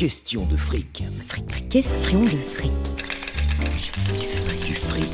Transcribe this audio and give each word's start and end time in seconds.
Question 0.00 0.46
de 0.46 0.56
fric. 0.56 1.04
Question 1.68 2.22
de 2.22 2.28
fric. 2.30 2.72
Du 4.66 4.72
fric. 4.72 5.12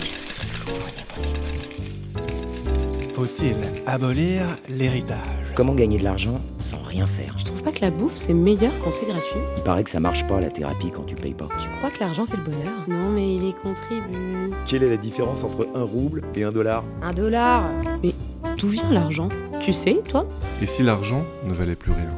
Faut-il 3.13 3.57
abolir 3.89 4.47
l'héritage? 4.69 5.19
Comment 5.57 5.75
gagner 5.75 5.99
de 5.99 6.05
l'argent 6.05 6.41
sans 6.61 6.81
rien 6.85 7.05
faire? 7.05 7.35
Tu 7.35 7.43
trouves 7.43 7.65
pas 7.65 7.73
que 7.73 7.81
la 7.81 7.91
bouffe 7.91 8.15
c'est 8.15 8.33
meilleur 8.33 8.71
quand 8.85 8.93
c'est 8.93 9.07
gratuit 9.07 9.41
Il 9.57 9.65
paraît 9.65 9.83
que 9.83 9.91
ça 9.91 9.99
marche 9.99 10.25
pas 10.29 10.39
la 10.39 10.51
thérapie 10.51 10.93
quand 10.95 11.03
tu 11.03 11.17
payes 11.17 11.35
pas. 11.35 11.49
Tu 11.61 11.67
crois 11.79 11.91
que 11.91 11.99
l'argent 11.99 12.25
fait 12.25 12.37
le 12.37 12.45
bonheur? 12.45 12.85
Non 12.87 13.11
mais 13.11 13.35
il 13.35 13.43
y 13.43 13.53
contribue. 13.55 14.53
Quelle 14.67 14.85
est 14.85 14.91
la 14.91 14.99
différence 14.99 15.43
entre 15.43 15.67
un 15.75 15.83
rouble 15.83 16.23
et 16.37 16.45
un 16.45 16.53
dollar? 16.53 16.85
Un 17.03 17.13
dollar 17.13 17.69
Mais 18.05 18.15
d'où 18.57 18.69
vient 18.69 18.93
l'argent? 18.93 19.31
Tu 19.61 19.73
sais, 19.73 20.01
toi? 20.09 20.29
Et 20.63 20.67
si 20.67 20.85
l'argent 20.85 21.25
ne 21.45 21.53
valait 21.53 21.75
plus 21.75 21.91
rien? 21.91 22.15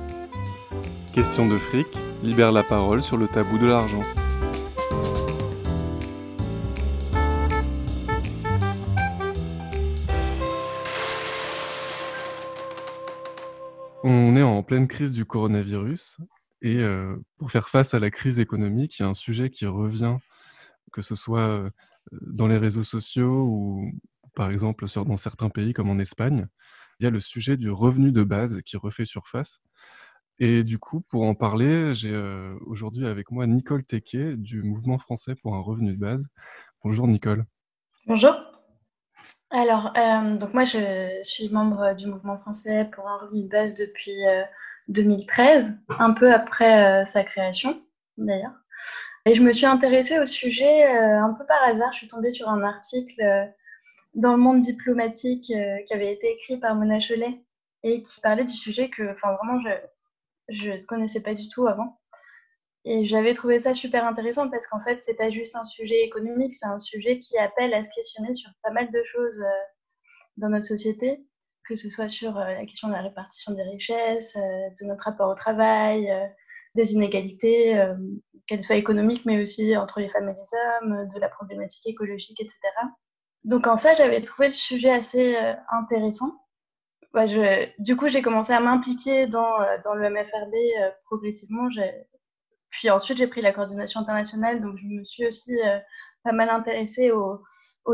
Question 1.14 1.48
de 1.48 1.56
fric 1.56 1.86
libère 2.22 2.50
la 2.52 2.62
parole 2.62 3.02
sur 3.02 3.16
le 3.16 3.28
tabou 3.28 3.58
de 3.58 3.66
l'argent. 3.66 4.02
On 14.02 14.36
est 14.36 14.42
en 14.42 14.62
pleine 14.62 14.88
crise 14.88 15.12
du 15.12 15.24
coronavirus 15.24 16.18
et 16.62 16.76
euh, 16.76 17.16
pour 17.36 17.50
faire 17.50 17.68
face 17.68 17.94
à 17.94 18.00
la 18.00 18.10
crise 18.10 18.40
économique, 18.40 18.98
il 18.98 19.02
y 19.02 19.04
a 19.04 19.08
un 19.08 19.14
sujet 19.14 19.50
qui 19.50 19.66
revient, 19.66 20.16
que 20.92 21.02
ce 21.02 21.14
soit 21.14 21.48
euh, 21.48 21.70
dans 22.12 22.48
les 22.48 22.58
réseaux 22.58 22.82
sociaux 22.82 23.44
ou 23.44 23.92
par 24.34 24.50
exemple 24.50 24.86
dans 24.94 25.16
certains 25.16 25.50
pays 25.50 25.72
comme 25.72 25.90
en 25.90 25.98
Espagne. 25.98 26.48
Il 27.00 27.04
y 27.04 27.06
a 27.06 27.10
le 27.10 27.20
sujet 27.20 27.56
du 27.56 27.70
revenu 27.70 28.10
de 28.10 28.24
base 28.24 28.60
qui 28.62 28.76
refait 28.76 29.04
surface. 29.04 29.60
Et 30.40 30.62
du 30.62 30.78
coup, 30.78 31.00
pour 31.00 31.24
en 31.24 31.34
parler, 31.34 31.94
j'ai 31.94 32.12
euh, 32.12 32.54
aujourd'hui 32.64 33.08
avec 33.08 33.32
moi 33.32 33.46
Nicole 33.48 33.84
Tequet 33.84 34.36
du 34.36 34.62
Mouvement 34.62 34.98
français 34.98 35.34
pour 35.34 35.56
un 35.56 35.60
revenu 35.60 35.94
de 35.94 35.98
base. 35.98 36.24
Bonjour 36.84 37.08
Nicole. 37.08 37.44
Bonjour. 38.06 38.36
Alors, 39.50 39.92
euh, 39.96 40.36
donc 40.36 40.54
moi, 40.54 40.62
je 40.62 41.18
suis 41.24 41.48
membre 41.48 41.92
du 41.96 42.06
Mouvement 42.06 42.38
français 42.38 42.88
pour 42.92 43.08
un 43.08 43.16
revenu 43.16 43.42
de 43.44 43.48
base 43.48 43.74
depuis 43.74 44.14
2013, 44.86 45.70
euh, 45.70 45.94
un 45.98 46.12
peu 46.12 46.32
après 46.32 47.04
sa 47.04 47.24
création 47.24 47.82
d'ailleurs. 48.16 48.54
Et 49.26 49.34
je 49.34 49.42
me 49.42 49.52
suis 49.52 49.66
intéressée 49.66 50.20
au 50.20 50.26
sujet 50.26 50.86
un 50.86 51.34
peu 51.34 51.44
par 51.46 51.64
hasard. 51.64 51.92
Je 51.92 51.98
suis 51.98 52.08
tombée 52.08 52.30
sur 52.30 52.48
un 52.48 52.62
article 52.62 53.20
dans 54.14 54.32
le 54.32 54.38
monde 54.38 54.60
diplomatique 54.60 55.52
qui 55.86 55.92
avait 55.92 56.12
été 56.12 56.32
écrit 56.32 56.58
par 56.58 56.76
Mona 56.76 57.00
Cholet 57.00 57.42
et 57.82 58.02
qui 58.02 58.20
parlait 58.20 58.44
du 58.44 58.54
sujet 58.54 58.88
que, 58.88 59.10
enfin, 59.10 59.32
vraiment, 59.34 59.60
je, 59.60 59.70
je 60.48 60.70
ne 60.70 60.84
connaissais 60.84 61.22
pas 61.22 61.34
du 61.34 61.48
tout 61.48 61.66
avant. 61.66 61.98
Et 62.84 63.04
j'avais 63.04 63.34
trouvé 63.34 63.58
ça 63.58 63.74
super 63.74 64.06
intéressant 64.06 64.48
parce 64.48 64.66
qu'en 64.66 64.80
fait, 64.80 65.02
c'est 65.02 65.14
pas 65.14 65.30
juste 65.30 65.56
un 65.56 65.64
sujet 65.64 66.04
économique, 66.04 66.54
c'est 66.54 66.66
un 66.66 66.78
sujet 66.78 67.18
qui 67.18 67.36
appelle 67.36 67.74
à 67.74 67.82
se 67.82 67.90
questionner 67.94 68.32
sur 68.32 68.50
pas 68.62 68.70
mal 68.70 68.88
de 68.90 69.02
choses 69.04 69.40
euh, 69.40 69.62
dans 70.36 70.48
notre 70.48 70.64
société, 70.64 71.22
que 71.68 71.76
ce 71.76 71.90
soit 71.90 72.08
sur 72.08 72.38
euh, 72.38 72.44
la 72.44 72.64
question 72.64 72.88
de 72.88 72.94
la 72.94 73.02
répartition 73.02 73.52
des 73.52 73.62
richesses, 73.62 74.36
euh, 74.36 74.70
de 74.80 74.86
notre 74.86 75.04
rapport 75.04 75.28
au 75.28 75.34
travail, 75.34 76.08
des 76.74 76.92
inégalités, 76.92 77.76
qu'elles 78.46 78.62
soient 78.62 78.76
économiques, 78.76 79.24
mais 79.24 79.42
aussi 79.42 79.76
entre 79.76 80.00
les 80.00 80.08
femmes 80.08 80.28
et 80.28 80.32
les 80.32 80.86
hommes, 80.86 81.08
de 81.08 81.18
la 81.18 81.28
problématique 81.28 81.86
écologique, 81.86 82.40
etc. 82.40 82.58
Donc 83.44 83.66
en 83.66 83.76
ça, 83.76 83.94
j'avais 83.94 84.20
trouvé 84.20 84.48
le 84.48 84.54
sujet 84.54 84.90
assez 84.90 85.36
intéressant 85.72 86.40
du 87.78 87.96
coup, 87.96 88.08
j'ai 88.08 88.22
commencé 88.22 88.52
à 88.52 88.60
m'impliquer 88.60 89.26
dans, 89.26 89.60
euh, 89.60 89.94
le 89.94 90.10
MFRB 90.10 90.54
euh, 90.54 90.90
progressivement. 91.06 91.68
Puis 92.70 92.90
ensuite, 92.90 93.18
j'ai 93.18 93.26
pris 93.26 93.40
la 93.40 93.52
coordination 93.52 94.00
internationale, 94.00 94.60
donc 94.60 94.76
je 94.76 94.86
me 94.86 95.04
suis 95.04 95.26
aussi 95.26 95.58
euh, 95.62 95.78
pas 96.22 96.32
mal 96.32 96.50
intéressée 96.50 97.10
aux, 97.10 97.42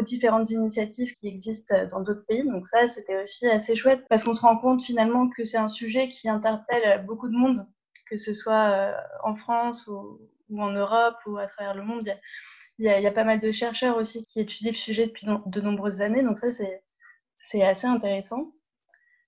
différentes 0.03 0.51
initiatives 0.51 1.13
qui 1.13 1.29
existent 1.29 1.87
dans 1.87 2.01
d'autres 2.01 2.27
pays. 2.27 2.43
Donc 2.45 2.67
ça, 2.67 2.89
c'était 2.89 3.23
aussi 3.23 3.47
assez 3.47 3.77
chouette 3.77 4.05
parce 4.09 4.25
qu'on 4.25 4.35
se 4.35 4.41
rend 4.41 4.57
compte 4.57 4.83
finalement 4.83 5.29
que 5.31 5.45
c'est 5.45 5.57
un 5.57 5.69
sujet 5.69 6.09
qui 6.09 6.29
interpelle 6.29 7.05
beaucoup 7.07 7.29
de 7.29 7.37
monde, 7.37 7.65
que 8.11 8.17
ce 8.17 8.35
soit 8.35 8.93
en 9.23 9.37
France 9.37 9.87
ou, 9.87 10.19
ou, 10.51 10.61
en 10.61 10.73
Europe 10.73 11.15
ou 11.27 11.39
à 11.39 11.47
travers 11.47 11.75
le 11.75 11.85
monde. 11.85 12.11
Il 12.79 12.87
y, 12.87 12.89
a, 12.89 12.99
il 12.99 13.05
y, 13.05 13.07
a, 13.07 13.13
pas 13.13 13.23
mal 13.23 13.39
de 13.39 13.53
chercheurs 13.53 13.97
aussi 13.97 14.25
qui 14.25 14.41
étudient 14.41 14.73
le 14.73 14.77
sujet 14.77 15.07
depuis 15.07 15.29
de 15.47 15.61
nombreuses 15.61 16.03
années, 16.03 16.25
donc 16.25 16.39
ça, 16.39 16.49
c'est 17.39 17.63
assez 17.63 17.87
intéressant. 17.87 18.51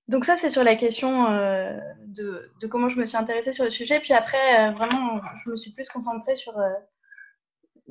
Donc 0.08 0.24
ça, 0.24 0.36
c'est 0.36 0.50
sur 0.50 0.62
la 0.62 0.76
question 0.76 1.26
euh, 1.30 1.78
de, 2.06 2.52
comment 2.70 2.88
je 2.88 2.98
me 2.98 3.04
suis 3.04 3.16
intéressée 3.16 3.52
sur 3.52 3.64
le 3.64 3.70
sujet. 3.70 3.98
Puis 3.98 4.12
après, 4.12 4.68
euh, 4.68 4.72
vraiment, 4.72 5.20
je 5.44 5.50
me 5.50 5.56
suis 5.56 5.72
plus 5.72 5.88
concentrée 5.88 6.36
sur, 6.36 6.56
euh, 6.58 6.70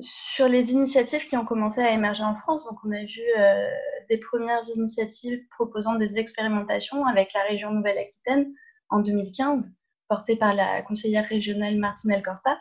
sur 0.00 0.48
les 0.48 0.72
initiatives 0.72 1.26
qui 1.26 1.36
ont 1.36 1.44
commencé 1.44 1.80
à 1.82 1.90
émerger 1.90 2.24
en 2.24 2.34
France. 2.34 2.64
Donc 2.64 2.78
on 2.84 2.92
a 2.92 3.04
vu 3.04 3.22
des 4.08 4.18
premières 4.18 4.62
initiatives 4.74 5.40
proposant 5.50 5.96
des 5.96 6.18
expérimentations 6.18 7.04
avec 7.06 7.32
la 7.34 7.42
région 7.42 7.70
Nouvelle-Aquitaine 7.70 8.52
en 8.88 9.00
2015, 9.00 9.72
portée 10.08 10.36
par 10.36 10.54
la 10.54 10.80
conseillère 10.82 11.26
régionale 11.28 11.76
Martinelle 11.76 12.22
Corta. 12.22 12.58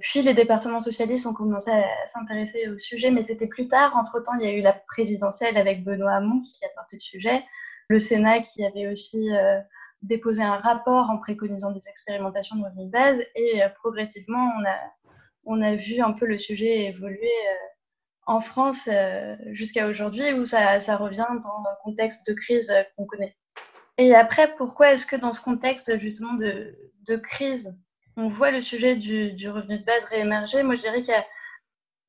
Puis 0.00 0.22
les 0.22 0.34
départements 0.34 0.80
socialistes 0.80 1.26
ont 1.26 1.34
commencé 1.34 1.70
à 1.70 2.06
s'intéresser 2.06 2.68
au 2.68 2.78
sujet, 2.78 3.10
mais 3.10 3.22
c'était 3.22 3.46
plus 3.46 3.68
tard. 3.68 3.96
Entre-temps, 3.96 4.34
il 4.38 4.44
y 4.44 4.48
a 4.48 4.52
eu 4.52 4.60
la 4.60 4.72
présidentielle 4.72 5.56
avec 5.56 5.84
Benoît 5.84 6.14
Hamon 6.14 6.42
qui 6.42 6.64
a 6.64 6.68
porté 6.76 6.96
le 6.96 7.00
sujet 7.00 7.44
le 7.88 8.00
Sénat 8.00 8.40
qui 8.40 8.64
avait 8.64 8.88
aussi 8.88 9.32
euh, 9.32 9.60
déposé 10.02 10.42
un 10.42 10.56
rapport 10.56 11.10
en 11.10 11.18
préconisant 11.18 11.72
des 11.72 11.88
expérimentations 11.88 12.56
de 12.56 12.64
revenu 12.64 12.86
de 12.86 12.90
base 12.90 13.20
et 13.34 13.62
euh, 13.62 13.68
progressivement 13.80 14.52
on 14.58 14.64
a, 14.64 14.78
on 15.44 15.62
a 15.62 15.76
vu 15.76 16.00
un 16.00 16.12
peu 16.12 16.26
le 16.26 16.38
sujet 16.38 16.86
évoluer 16.86 17.30
euh, 17.30 17.66
en 18.28 18.40
France 18.40 18.88
jusqu'à 19.52 19.86
aujourd'hui 19.86 20.32
où 20.32 20.44
ça, 20.44 20.80
ça, 20.80 20.96
revient 20.96 21.28
dans 21.40 21.70
un 21.70 21.76
contexte 21.84 22.26
de 22.28 22.34
crise 22.34 22.74
qu'on 22.96 23.06
connaît. 23.06 23.36
Et 23.98 24.16
après, 24.16 24.52
pourquoi 24.56 24.90
est-ce 24.90 25.06
que 25.06 25.14
dans 25.14 25.30
ce 25.30 25.40
contexte 25.40 25.96
justement 26.00 26.34
de, 26.34 26.76
de 27.06 27.14
crise, 27.14 27.72
on 28.16 28.28
voit 28.28 28.50
le 28.50 28.60
sujet 28.60 28.96
du, 28.96 29.32
du, 29.32 29.48
revenu 29.48 29.78
de 29.78 29.84
base 29.84 30.06
réémerger? 30.06 30.64
Moi, 30.64 30.74
je 30.74 30.80
dirais 30.80 31.02
qu'il 31.02 31.14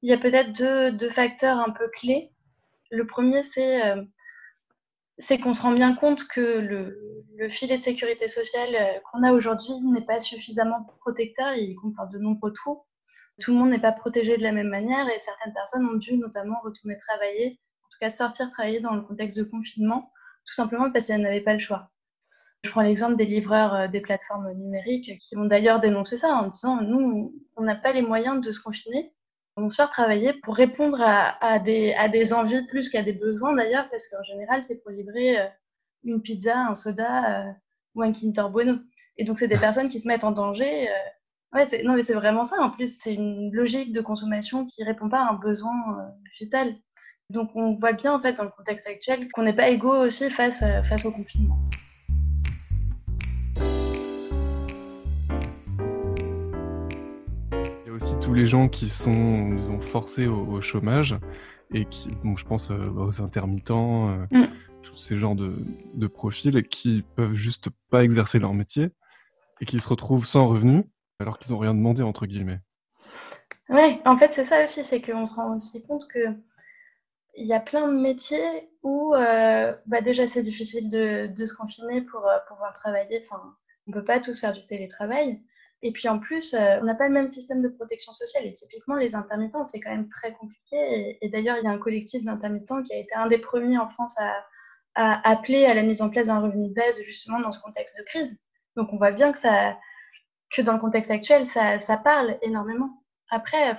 y 0.01 0.11
a, 0.11 0.15
a 0.15 0.17
peut-être 0.17 0.53
deux, 0.53 0.91
deux, 0.91 1.11
facteurs 1.11 1.59
un 1.59 1.69
peu 1.69 1.87
clés. 1.89 2.31
Le 2.89 3.05
premier, 3.05 3.43
c'est 3.43 3.79
c'est 5.19 5.39
qu'on 5.39 5.53
se 5.53 5.61
rend 5.61 5.71
bien 5.71 5.95
compte 5.95 6.27
que 6.27 6.59
le, 6.59 7.49
filet 7.49 7.77
de 7.77 7.81
sécurité 7.81 8.27
sociale 8.27 8.75
euh, 8.75 8.99
qu'on 9.11 9.23
a 9.23 9.31
aujourd'hui 9.31 9.73
n'est 9.91 10.05
pas 10.05 10.19
suffisamment 10.19 10.83
protecteur, 10.99 11.53
il 11.53 11.75
comporte 11.75 12.11
de 12.11 12.19
nombreux 12.19 12.51
trous. 12.51 12.83
Tout 13.39 13.51
le 13.51 13.59
monde 13.59 13.69
n'est 13.69 13.79
pas 13.79 13.91
protégé 13.91 14.37
de 14.37 14.43
la 14.43 14.51
même 14.51 14.69
manière 14.69 15.07
et 15.09 15.19
certaines 15.19 15.53
personnes 15.53 15.85
ont 15.85 15.97
dû 15.97 16.17
notamment 16.17 16.59
retourner 16.63 16.97
travailler, 16.97 17.59
en 17.83 17.87
tout 17.89 17.97
cas 17.99 18.09
sortir 18.09 18.49
travailler 18.51 18.79
dans 18.79 18.95
le 18.95 19.01
contexte 19.01 19.37
de 19.37 19.43
confinement, 19.43 20.11
tout 20.45 20.53
simplement 20.53 20.91
parce 20.91 21.07
qu'elles 21.07 21.21
n'avaient 21.21 21.41
pas 21.41 21.53
le 21.53 21.59
choix. 21.59 21.91
Je 22.63 22.71
prends 22.71 22.81
l'exemple 22.81 23.15
des 23.15 23.25
livreurs 23.25 23.73
euh, 23.75 23.87
des 23.87 24.01
plateformes 24.01 24.51
numériques 24.53 25.17
qui 25.19 25.37
ont 25.37 25.45
d'ailleurs 25.45 25.79
dénoncé 25.79 26.17
ça 26.17 26.33
en 26.33 26.47
disant 26.47 26.81
nous, 26.81 27.35
on 27.55 27.63
n'a 27.63 27.75
pas 27.75 27.91
les 27.91 28.01
moyens 28.01 28.41
de 28.41 28.51
se 28.51 28.59
confiner, 28.59 29.13
on 29.57 29.71
sort 29.71 29.89
travailler 29.89 30.33
pour 30.33 30.55
répondre 30.55 31.01
à, 31.01 31.59
des, 31.59 31.93
à 31.95 32.07
des 32.07 32.31
envies 32.31 32.65
plus 32.67 32.89
qu'à 32.89 33.01
des 33.01 33.13
besoins 33.13 33.55
d'ailleurs, 33.55 33.89
parce 33.89 34.07
qu'en 34.07 34.21
général, 34.23 34.61
c'est 34.61 34.75
pour 34.83 34.91
livrer 34.91 35.39
euh, 35.39 35.47
une 36.03 36.21
pizza, 36.21 36.59
un 36.59 36.75
soda 36.75 37.47
euh, 37.47 37.51
ou 37.95 38.03
un 38.03 38.11
Kinder 38.11 38.49
Bueno. 38.51 38.77
Et 39.17 39.23
donc, 39.23 39.39
c'est 39.39 39.47
des 39.47 39.57
personnes 39.67 39.89
qui 39.89 39.99
se 39.99 40.07
mettent 40.07 40.23
en 40.23 40.31
danger. 40.31 40.87
Euh. 40.89 40.93
ouais, 41.53 41.83
non, 41.83 41.95
mais 41.95 42.03
c'est 42.03 42.13
vraiment 42.13 42.43
ça. 42.43 42.57
En 42.61 42.69
plus, 42.69 42.99
c'est 42.99 43.15
une 43.15 43.51
logique 43.51 43.91
de 43.91 44.01
consommation 44.01 44.67
qui 44.67 44.83
répond 44.83 45.09
pas 45.09 45.21
à 45.21 45.31
un 45.31 45.33
besoin 45.33 46.13
vital. 46.39 46.75
Donc, 47.31 47.49
on 47.55 47.73
voit 47.73 47.93
bien, 47.93 48.13
en 48.13 48.21
fait, 48.21 48.33
dans 48.33 48.43
le 48.43 48.51
contexte 48.51 48.87
actuel, 48.87 49.27
qu'on 49.31 49.41
n'est 49.41 49.55
pas 49.55 49.69
égaux 49.69 50.05
aussi 50.05 50.29
face, 50.29 50.63
face 50.83 51.03
au 51.03 51.11
confinement. 51.11 51.57
Tous 58.27 58.33
les 58.33 58.47
gens 58.47 58.67
qui 58.67 58.89
sont 58.89 59.53
disons, 59.53 59.79
forcés 59.79 60.27
au, 60.27 60.59
chômage 60.59 61.15
et 61.73 61.85
qui, 61.85 62.09
bon, 62.25 62.35
je 62.35 62.43
pense 62.43 62.71
euh, 62.71 62.81
aux 62.97 63.21
intermittents, 63.21 64.09
euh, 64.09 64.25
mm. 64.31 64.47
tous 64.83 64.97
ces 64.97 65.17
genres 65.17 65.35
de, 65.35 65.55
de, 65.93 66.07
profils 66.07 66.67
qui 66.67 67.05
peuvent 67.15 67.35
juste 67.35 67.69
pas 67.89 68.03
exercer 68.03 68.37
leur 68.37 68.53
métier 68.53 68.89
et 69.61 69.65
qui 69.65 69.79
se 69.79 69.87
retrouvent 69.87 70.25
sans 70.25 70.49
revenus 70.49 70.83
alors 71.21 71.39
qu'ils 71.39 71.53
n'ont 71.53 71.59
rien 71.59 71.73
demandé, 71.73 72.03
entre 72.03 72.25
guillemets. 72.25 72.59
Oui, 73.69 74.01
en 74.03 74.17
fait, 74.17 74.33
c'est 74.33 74.43
ça 74.43 74.61
aussi, 74.61 74.83
c'est 74.83 75.01
qu'on 75.01 75.25
se 75.25 75.35
rend 75.35 75.55
aussi 75.55 75.81
compte 75.83 76.05
que 76.09 76.27
il 77.37 77.45
y 77.45 77.53
a 77.53 77.61
plein 77.61 77.87
de 77.87 77.97
métiers 77.97 78.69
où 78.83 79.15
euh, 79.15 79.73
bah 79.85 80.01
déjà 80.01 80.27
c'est 80.27 80.41
difficile 80.41 80.89
de, 80.89 81.27
de, 81.27 81.45
se 81.45 81.53
confiner 81.53 82.01
pour 82.01 82.27
pouvoir 82.49 82.73
travailler. 82.73 83.23
Enfin, 83.23 83.41
on 83.87 83.93
peut 83.93 84.03
pas 84.03 84.19
tous 84.19 84.37
faire 84.37 84.51
du 84.51 84.65
télétravail. 84.65 85.41
Et 85.83 85.91
puis 85.91 86.09
en 86.09 86.19
plus, 86.19 86.53
euh, 86.53 86.79
on 86.81 86.85
n'a 86.85 86.95
pas 86.95 87.07
le 87.07 87.13
même 87.13 87.27
système 87.27 87.61
de 87.61 87.67
protection 87.67 88.11
sociale. 88.11 88.45
Et 88.45 88.51
typiquement, 88.51 88.95
les 88.95 89.15
intermittents, 89.15 89.63
c'est 89.63 89.79
quand 89.79 89.91
même 89.91 90.09
très 90.09 90.33
compliqué. 90.33 91.17
Et, 91.21 91.29
d'ailleurs, 91.29 91.57
il 91.57 91.65
y 91.65 91.67
a 91.67 91.71
un 91.71 91.77
collectif 91.77 92.23
d'intermittents 92.23 92.81
qui 92.81 92.93
a 92.93 92.97
été 92.97 93.13
un 93.13 93.27
des 93.27 93.37
premiers 93.37 93.77
en 93.77 93.87
France 93.87 94.15
à, 94.17 94.33
appeler 94.95 95.65
à 95.65 95.75
la 95.75 95.83
mise 95.83 96.01
en 96.01 96.09
place 96.09 96.25
d'un 96.25 96.39
revenu 96.39 96.69
de 96.69 96.73
base, 96.73 96.99
justement 97.03 97.39
dans 97.39 97.51
ce 97.51 97.61
contexte 97.61 97.95
de 97.99 98.03
crise. 98.03 98.39
Donc 98.75 98.91
on 98.91 98.97
voit 98.97 99.11
bien 99.11 99.31
que, 99.31 99.37
ça, 99.37 99.77
que 100.49 100.63
dans 100.63 100.73
le 100.73 100.79
contexte 100.79 101.11
actuel, 101.11 101.45
ça, 101.45 101.77
parle 102.03 102.39
énormément. 102.41 103.03
Après, 103.29 103.75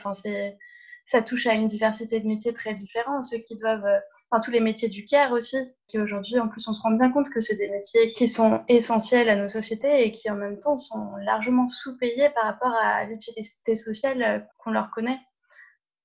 ça 1.06 1.22
touche 1.22 1.46
à 1.48 1.54
une 1.54 1.66
diversité 1.66 2.20
de 2.20 2.26
métiers 2.28 2.52
très 2.52 2.72
différents, 2.72 3.24
ceux 3.24 3.38
qui 3.38 3.56
doivent, 3.56 3.84
euh, 3.84 3.98
enfin, 4.30 4.40
tous 4.40 4.50
les 4.50 4.60
métiers 4.60 4.88
du 4.88 5.04
care 5.04 5.32
aussi, 5.32 5.56
qui 5.86 5.98
aujourd'hui, 5.98 6.38
en 6.38 6.48
plus, 6.48 6.66
on 6.68 6.72
se 6.72 6.82
rend 6.82 6.92
bien 6.92 7.10
compte 7.10 7.30
que 7.30 7.40
c'est 7.40 7.56
des 7.56 7.68
métiers 7.68 8.06
qui 8.08 8.28
sont 8.28 8.62
essentiels 8.68 9.28
à 9.28 9.36
nos 9.36 9.48
sociétés 9.48 10.06
et 10.06 10.12
qui, 10.12 10.30
en 10.30 10.36
même 10.36 10.60
temps, 10.60 10.76
sont 10.76 11.16
largement 11.24 11.68
sous-payés 11.68 12.30
par 12.30 12.44
rapport 12.44 12.74
à 12.74 13.04
l'utilité 13.04 13.74
sociale 13.74 14.22
euh, 14.22 14.38
qu'on 14.58 14.70
leur 14.70 14.90
connaît. 14.90 15.18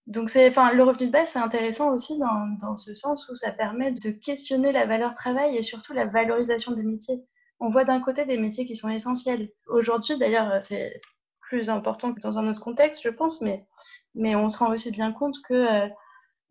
Donc, 0.08 0.30
c'est, 0.30 0.50
enfin, 0.50 0.74
le 0.74 0.84
revenu 0.84 1.08
de 1.08 1.12
base, 1.12 1.30
c'est 1.30 1.40
intéressant 1.40 1.94
aussi 1.94 2.20
dans, 2.20 2.78
ce 2.78 2.94
sens 2.94 3.28
où 3.30 3.36
ça 3.36 3.52
permet 3.52 3.92
de 3.92 4.12
questionner 4.12 4.72
la 4.72 4.86
valeur 4.86 5.14
travail 5.14 5.56
et 5.58 5.62
surtout 5.62 5.94
la 5.94 6.06
valorisation 6.06 6.74
des 6.74 6.84
métiers 6.84 7.26
on 7.64 7.70
voit 7.70 7.86
d'un 7.86 8.02
côté 8.02 8.26
des 8.26 8.38
métiers 8.38 8.66
qui 8.66 8.76
sont 8.76 8.90
essentiels. 8.90 9.50
Aujourd'hui, 9.68 10.18
d'ailleurs, 10.18 10.62
c'est 10.62 11.02
plus 11.40 11.70
important 11.70 12.14
que 12.14 12.20
dans 12.20 12.38
un 12.38 12.48
autre 12.50 12.60
contexte, 12.60 13.02
je 13.04 13.10
pense, 13.10 13.40
mais, 13.40 13.66
mais 14.16 14.36
on 14.36 14.50
se 14.50 14.58
rend 14.58 14.70
aussi 14.72 14.92
bien 14.92 15.14
compte 15.14 15.38
que 15.48 15.54
euh, 15.54 15.88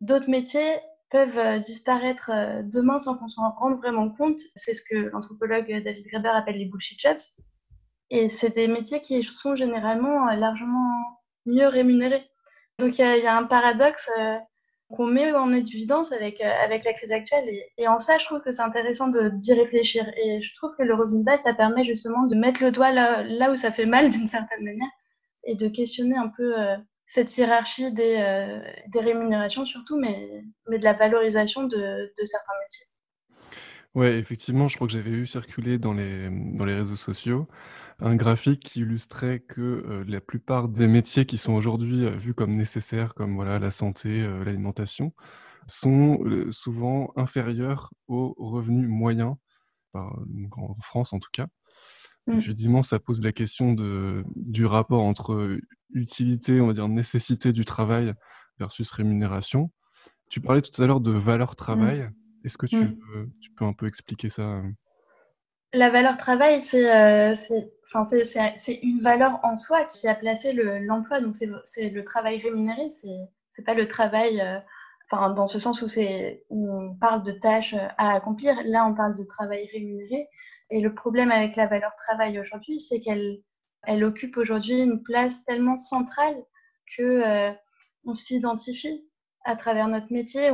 d'autres 0.00 0.30
métiers 0.30 0.80
peuvent 1.12 1.38
euh, 1.38 1.59
disparaître 1.59 2.31
euh, 2.32 2.62
demain 2.64 2.99
sans 2.99 3.17
qu'on 3.17 3.29
s'en 3.29 3.50
rende 3.50 3.76
vraiment 3.79 4.11
compte. 4.11 4.41
C'est 4.56 4.75
ce 4.75 4.82
que 4.82 5.11
l'anthropologue 5.11 5.69
David 5.85 6.05
Graeber 6.06 6.31
appelle 6.31 6.56
les 6.56 6.64
bullshit 6.64 7.00
jobs. 7.00 7.20
Et 8.11 8.29
c'est 8.29 8.50
des 8.50 8.67
métiers 8.67 9.00
qui 9.00 9.23
sont 9.23 9.55
généralement 9.55 10.26
largement 10.35 11.20
mieux 11.47 11.69
rémunérés. 11.69 12.25
Donc 12.79 12.99
il 12.99 13.03
y, 13.05 13.26
a 13.26 13.37
un 13.37 13.44
paradoxe 13.44 14.11
qu'on 14.93 15.06
met 15.06 15.32
en 15.32 15.53
évidence 15.53 16.12
avec, 16.12 16.41
euh, 16.41 16.50
avec 16.62 16.85
la 16.85 16.93
crise 16.93 17.12
actuelle. 17.12 17.49
Et, 17.79 17.88
en 17.88 17.99
ça, 17.99 18.19
je 18.19 18.26
trouve 18.26 18.41
que 18.41 18.50
c'est 18.50 18.62
intéressant 18.62 19.09
d'y 19.09 19.53
réfléchir. 19.55 20.06
Et 20.17 20.41
je 20.43 20.55
trouve 20.56 20.75
que 20.79 20.82
le 20.82 20.94
revenu 20.94 21.19
de 21.20 21.25
base, 21.25 21.43
ça 21.43 21.55
permet 21.55 21.85
justement 21.85 22.26
de 22.26 22.37
mettre 22.37 22.62
le 22.62 22.70
doigt 22.70 22.93
là, 22.93 23.50
où 23.50 23.56
ça 23.56 23.73
fait 23.73 23.87
mal 23.87 24.11
d'une 24.11 24.26
certaine 24.26 24.64
manière 24.64 24.91
et 25.44 25.56
de 25.56 25.69
questionner 25.69 26.17
un 26.17 26.29
peu 26.29 26.59
euh, 26.59 26.76
cette 27.12 27.37
hiérarchie 27.37 27.93
des, 27.93 28.17
euh, 28.20 28.59
des, 28.88 29.00
rémunérations 29.00 29.67
surtout, 29.67 30.00
mais, 30.00 30.43
mais 30.67 30.79
de 30.79 30.85
la 30.85 30.94
valorisation 30.94 31.64
de, 31.64 31.76
de 31.76 32.25
certains 32.25 32.55
métiers. 32.62 32.87
Ouais, 33.94 34.19
effectivement, 34.19 34.67
je 34.67 34.76
crois 34.76 34.87
que 34.87 34.94
j'avais 34.94 35.11
vu 35.11 35.26
circuler 35.26 35.76
dans 35.76 35.93
les, 35.93 36.31
dans 36.31 36.64
les 36.64 36.75
réseaux 36.75 36.97
sociaux 36.97 37.49
un 37.99 38.17
graphique 38.17 38.61
qui 38.61 38.81
illustrait 38.81 39.41
que 39.41 40.03
la 40.09 40.23
plupart 40.23 40.69
des 40.69 40.87
métiers 40.87 41.26
qui 41.26 41.37
sont 41.37 41.53
aujourd'hui 41.53 42.09
vus 42.17 42.32
comme 42.32 42.56
nécessaires, 42.56 43.12
comme 43.12 43.35
voilà, 43.35 43.59
la 43.59 43.70
santé, 43.70 44.26
l'alimentation, 44.44 45.12
sont 45.67 46.19
souvent 46.50 47.12
inférieurs 47.17 47.91
aux 48.09 48.35
revenus 48.38 48.88
moyens, 48.88 49.35
en 49.93 50.75
France 50.81 51.12
en 51.12 51.19
tout 51.19 51.31
cas. 51.31 51.47
Mmh. 52.26 52.38
Effectivement, 52.38 52.82
ça 52.82 52.99
pose 52.99 53.20
la 53.20 53.32
question 53.32 53.75
de, 53.75 54.25
du 54.35 54.64
rapport 54.64 55.03
entre 55.03 55.59
utilité, 55.94 56.60
on 56.60 56.68
va 56.68 56.72
dire 56.72 56.88
nécessité 56.88 57.52
du 57.52 57.64
travail 57.64 58.14
versus 58.58 58.90
rémunération. 58.90 59.70
Tu 60.30 60.40
parlais 60.40 60.62
tout 60.62 60.82
à 60.82 60.86
l'heure 60.86 61.00
de 61.00 61.12
valeur 61.12 61.52
mmh. 61.52 61.56
travail. 61.56 62.10
Est-ce 62.44 62.58
que 62.58 62.66
tu, 62.66 62.76
mmh. 62.76 63.30
tu, 63.40 63.50
peux 63.52 63.64
un 63.64 63.72
peu 63.72 63.86
expliquer 63.86 64.30
ça 64.30 64.62
La 65.72 65.90
valeur 65.90 66.16
travail, 66.16 66.62
c'est 66.62 67.34
c'est 68.56 68.74
une 68.82 69.00
valeur 69.00 69.40
en 69.42 69.56
soi 69.56 69.84
qui 69.84 70.08
a 70.08 70.14
placé 70.14 70.52
l'emploi. 70.52 71.20
donc, 71.20 71.36
c'est 71.64 71.88
le 71.90 72.04
travail 72.04 72.38
rémunéré. 72.38 72.88
C'est 73.50 73.64
pas 73.64 73.74
le 73.74 73.86
travail, 73.86 74.40
euh, 74.40 74.58
enfin, 75.10 75.30
dans 75.30 75.46
ce 75.46 75.58
sens 75.58 75.82
où, 75.82 75.86
où 76.48 76.72
on 76.72 76.94
parle 76.94 77.22
de 77.22 77.32
tâches 77.32 77.74
à 77.98 78.14
accomplir. 78.14 78.56
Là, 78.64 78.86
on 78.86 78.94
parle 78.94 79.14
de 79.14 79.24
travail 79.24 79.68
rémunéré. 79.72 80.28
Et 80.70 80.80
le 80.80 80.94
problème 80.94 81.30
avec 81.30 81.56
la 81.56 81.66
valeur 81.66 81.94
travail 81.96 82.38
aujourd'hui, 82.38 82.80
c'est 82.80 83.00
qu'elle 83.00 83.40
elle 83.84 84.05
occupe 84.05 84.37
aujourd'hui 84.37 84.81
une 84.81 85.02
place 85.02 85.44
tellement 85.44 85.76
centrale 85.76 86.37
que 86.96 87.02
euh, 87.02 87.52
on 88.05 88.14
s'identifie 88.14 89.08
à 89.44 89.56
travers 89.56 89.88
notre 89.88 90.12
métier. 90.12 90.50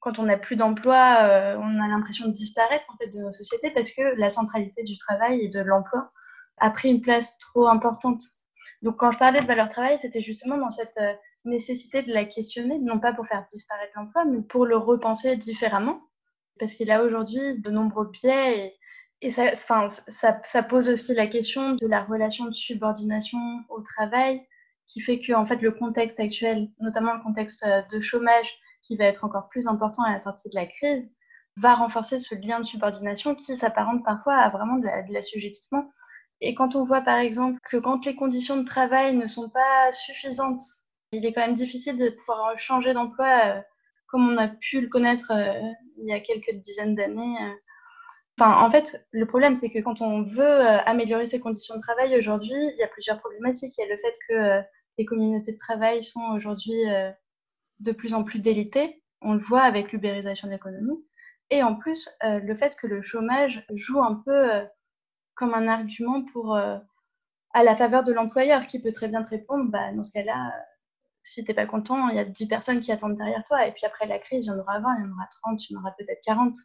Quand 0.00 0.18
on 0.18 0.24
n'a 0.24 0.36
plus 0.36 0.56
d'emploi, 0.56 1.18
euh, 1.22 1.56
on 1.58 1.80
a 1.80 1.88
l'impression 1.88 2.26
de 2.26 2.32
disparaître 2.32 2.86
en 2.92 2.96
fait 2.96 3.08
de 3.08 3.18
nos 3.18 3.32
sociétés 3.32 3.70
parce 3.70 3.90
que 3.90 4.02
la 4.16 4.30
centralité 4.30 4.82
du 4.82 4.96
travail 4.96 5.40
et 5.40 5.48
de 5.48 5.60
l'emploi 5.60 6.10
a 6.58 6.70
pris 6.70 6.90
une 6.90 7.00
place 7.00 7.38
trop 7.38 7.68
importante. 7.68 8.22
Donc 8.82 8.98
quand 8.98 9.10
je 9.10 9.18
parlais 9.18 9.40
de 9.40 9.46
valeur 9.46 9.68
travail, 9.68 9.98
c'était 9.98 10.20
justement 10.20 10.56
dans 10.56 10.70
cette 10.70 10.96
euh, 10.98 11.12
nécessité 11.44 12.02
de 12.02 12.12
la 12.12 12.24
questionner, 12.24 12.78
non 12.78 13.00
pas 13.00 13.12
pour 13.12 13.26
faire 13.26 13.44
disparaître 13.50 13.92
l'emploi, 13.96 14.24
mais 14.24 14.42
pour 14.42 14.66
le 14.66 14.76
repenser 14.76 15.36
différemment. 15.36 16.00
Parce 16.58 16.74
qu'il 16.74 16.90
a 16.90 17.02
aujourd'hui 17.02 17.60
de 17.60 17.70
nombreux 17.70 18.08
biais 18.08 18.58
et, 18.58 18.78
enfin, 19.28 19.88
ça, 19.88 20.40
ça, 20.42 20.62
pose 20.62 20.88
aussi 20.88 21.14
la 21.14 21.26
question 21.26 21.72
de 21.72 21.86
la 21.86 22.02
relation 22.02 22.46
de 22.46 22.52
subordination 22.52 23.38
au 23.68 23.80
travail, 23.80 24.46
qui 24.86 25.00
fait 25.00 25.20
que 25.20 25.32
en 25.32 25.46
fait, 25.46 25.62
le 25.62 25.70
contexte 25.70 26.20
actuel, 26.20 26.68
notamment 26.80 27.14
le 27.14 27.22
contexte 27.22 27.64
euh, 27.66 27.82
de 27.90 28.00
chômage, 28.00 28.54
qui 28.82 28.96
va 28.96 29.04
être 29.04 29.24
encore 29.24 29.48
plus 29.48 29.66
important 29.66 30.02
à 30.02 30.10
la 30.10 30.18
sortie 30.18 30.48
de 30.48 30.54
la 30.54 30.66
crise, 30.66 31.10
va 31.56 31.74
renforcer 31.74 32.18
ce 32.18 32.34
lien 32.34 32.58
de 32.60 32.64
subordination 32.64 33.34
qui 33.34 33.54
s'apparente 33.54 34.04
parfois 34.04 34.36
à 34.36 34.48
vraiment 34.48 34.78
de 34.78 34.88
l'assujettissement. 35.12 35.90
Et 36.40 36.54
quand 36.54 36.74
on 36.74 36.84
voit 36.84 37.02
par 37.02 37.18
exemple 37.18 37.60
que 37.68 37.76
quand 37.76 38.04
les 38.04 38.16
conditions 38.16 38.56
de 38.56 38.64
travail 38.64 39.14
ne 39.14 39.26
sont 39.26 39.48
pas 39.48 39.92
suffisantes, 39.92 40.62
il 41.12 41.24
est 41.24 41.32
quand 41.32 41.42
même 41.42 41.54
difficile 41.54 41.96
de 41.96 42.08
pouvoir 42.10 42.58
changer 42.58 42.94
d'emploi 42.94 43.28
euh, 43.46 43.60
comme 44.06 44.28
on 44.28 44.38
a 44.38 44.48
pu 44.48 44.80
le 44.80 44.88
connaître 44.88 45.30
euh, 45.30 45.60
il 45.96 46.06
y 46.06 46.12
a 46.12 46.20
quelques 46.20 46.54
dizaines 46.54 46.94
d'années. 46.94 47.36
Enfin, 48.38 48.64
en 48.64 48.70
fait, 48.70 49.06
le 49.10 49.26
problème, 49.26 49.54
c'est 49.54 49.70
que 49.70 49.78
quand 49.78 50.00
on 50.00 50.22
veut 50.22 50.60
améliorer 50.86 51.26
ses 51.26 51.38
conditions 51.38 51.76
de 51.76 51.80
travail 51.80 52.16
aujourd'hui, 52.16 52.54
il 52.54 52.76
y 52.78 52.82
a 52.82 52.88
plusieurs 52.88 53.18
problématiques. 53.20 53.74
Il 53.76 53.82
y 53.82 53.84
a 53.84 53.94
le 53.94 53.98
fait 53.98 54.14
que 54.28 54.66
les 54.98 55.04
communautés 55.04 55.52
de 55.52 55.58
travail 55.58 56.02
sont 56.02 56.22
aujourd'hui 56.34 56.80
de 57.80 57.92
plus 57.92 58.14
en 58.14 58.24
plus 58.24 58.38
délitées. 58.38 59.02
On 59.20 59.34
le 59.34 59.38
voit 59.38 59.62
avec 59.62 59.92
l'ubérisation 59.92 60.48
de 60.48 60.52
l'économie. 60.52 61.04
Et 61.50 61.62
en 61.62 61.76
plus, 61.76 62.08
le 62.22 62.54
fait 62.54 62.74
que 62.76 62.86
le 62.86 63.02
chômage 63.02 63.64
joue 63.74 64.02
un 64.02 64.22
peu 64.24 64.64
comme 65.34 65.54
un 65.54 65.68
argument 65.68 66.24
pour, 66.32 66.54
euh, 66.54 66.78
à 67.54 67.62
la 67.62 67.74
faveur 67.74 68.02
de 68.02 68.12
l'employeur 68.12 68.66
qui 68.66 68.80
peut 68.80 68.92
très 68.92 69.08
bien 69.08 69.22
te 69.22 69.28
répondre, 69.28 69.70
bah, 69.70 69.92
dans 69.92 70.02
ce 70.02 70.12
cas-là, 70.12 70.52
si 71.22 71.44
t'es 71.44 71.54
pas 71.54 71.66
content, 71.66 72.08
il 72.08 72.16
y 72.16 72.18
a 72.18 72.24
10 72.24 72.48
personnes 72.48 72.80
qui 72.80 72.92
attendent 72.92 73.16
derrière 73.16 73.44
toi. 73.44 73.66
Et 73.66 73.72
puis 73.72 73.86
après 73.86 74.06
la 74.06 74.18
crise, 74.18 74.46
il 74.46 74.48
y 74.48 74.52
en 74.52 74.58
aura 74.58 74.80
20, 74.80 74.96
il 74.98 75.04
y 75.04 75.08
en 75.08 75.12
aura 75.12 75.26
30, 75.42 75.70
il 75.70 75.74
y 75.74 75.76
en 75.76 75.80
aura 75.80 75.92
peut-être 75.98 76.20
40. 76.24 76.56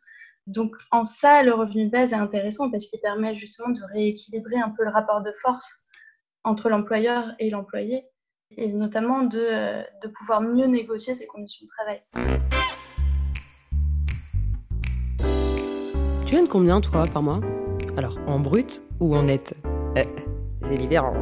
Donc 0.48 0.76
en 0.92 1.04
ça, 1.04 1.44
le 1.44 1.54
revenu 1.54 1.86
de 1.86 1.92
base 1.92 2.14
est 2.14 2.18
intéressant 2.18 2.72
parce 2.72 2.86
qu'il 2.88 3.02
permet 3.02 3.36
justement 3.36 3.70
de 3.70 3.82
rééquilibrer 3.94 4.58
un 4.58 4.70
peu 4.70 4.86
le 4.86 4.92
rapport 4.92 5.22
de 5.22 5.32
force 5.42 5.86
entre 6.46 6.70
l'employeur 6.70 7.34
et 7.40 7.50
l'employé, 7.50 8.06
et 8.56 8.72
notamment 8.72 9.24
de, 9.24 9.40
euh, 9.40 9.84
de 10.02 10.08
pouvoir 10.08 10.42
mieux 10.42 10.68
négocier 10.68 11.14
ses 11.14 11.28
conditions 11.28 11.66
de 11.66 11.72
travail. 11.78 12.02
Tu 16.26 16.34
gagnes 16.34 16.48
combien, 16.48 16.80
toi, 16.80 17.04
par 17.12 17.22
mois? 17.22 17.42
Alors, 17.98 18.18
en 18.28 18.40
brut 18.40 18.82
ou 19.02 19.16
en 19.16 19.24
net? 19.24 19.54
Euh, 19.98 20.02
C'est 20.62 20.76
différent. 20.76 21.14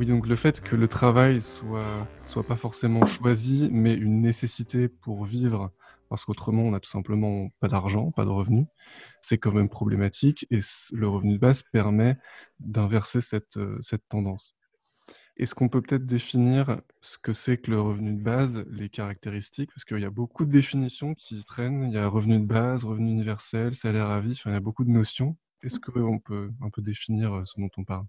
Oui, 0.00 0.06
donc 0.06 0.26
le 0.26 0.34
fait 0.34 0.62
que 0.62 0.76
le 0.76 0.88
travail 0.88 1.42
soit, 1.42 2.08
soit 2.24 2.42
pas 2.42 2.54
forcément 2.54 3.04
choisi, 3.04 3.68
mais 3.70 3.92
une 3.92 4.22
nécessité 4.22 4.88
pour 4.88 5.26
vivre, 5.26 5.72
parce 6.08 6.24
qu'autrement 6.24 6.62
on 6.62 6.70
n'a 6.70 6.80
tout 6.80 6.88
simplement 6.88 7.50
pas 7.60 7.68
d'argent, 7.68 8.10
pas 8.10 8.24
de 8.24 8.30
revenus, 8.30 8.64
c'est 9.20 9.36
quand 9.36 9.52
même 9.52 9.68
problématique 9.68 10.46
et 10.50 10.60
le 10.92 11.06
revenu 11.06 11.34
de 11.34 11.38
base 11.38 11.62
permet 11.70 12.16
d'inverser 12.60 13.20
cette, 13.20 13.58
euh, 13.58 13.76
cette 13.82 14.08
tendance. 14.08 14.56
Est-ce 15.36 15.54
qu'on 15.54 15.68
peut 15.68 15.82
peut-être 15.82 16.06
définir 16.06 16.80
ce 17.02 17.18
que 17.18 17.34
c'est 17.34 17.58
que 17.58 17.70
le 17.70 17.82
revenu 17.82 18.14
de 18.14 18.22
base, 18.22 18.64
les 18.70 18.88
caractéristiques? 18.88 19.68
Parce 19.74 19.84
qu'il 19.84 20.00
y 20.00 20.06
a 20.06 20.10
beaucoup 20.10 20.46
de 20.46 20.50
définitions 20.50 21.12
qui 21.12 21.44
traînent. 21.44 21.84
Il 21.84 21.92
y 21.92 21.98
a 21.98 22.08
revenu 22.08 22.38
de 22.40 22.46
base, 22.46 22.86
revenu 22.86 23.10
universel, 23.10 23.74
salaire 23.74 24.08
à 24.08 24.20
vie, 24.20 24.40
il 24.46 24.50
y 24.50 24.54
a 24.54 24.60
beaucoup 24.60 24.84
de 24.84 24.90
notions. 24.90 25.36
Est-ce 25.62 25.76
mmh. 25.76 25.92
qu'on 25.92 26.18
peut 26.20 26.50
un 26.62 26.70
peu 26.70 26.80
définir 26.80 27.34
euh, 27.34 27.44
ce 27.44 27.60
dont 27.60 27.68
on 27.76 27.84
parle? 27.84 28.06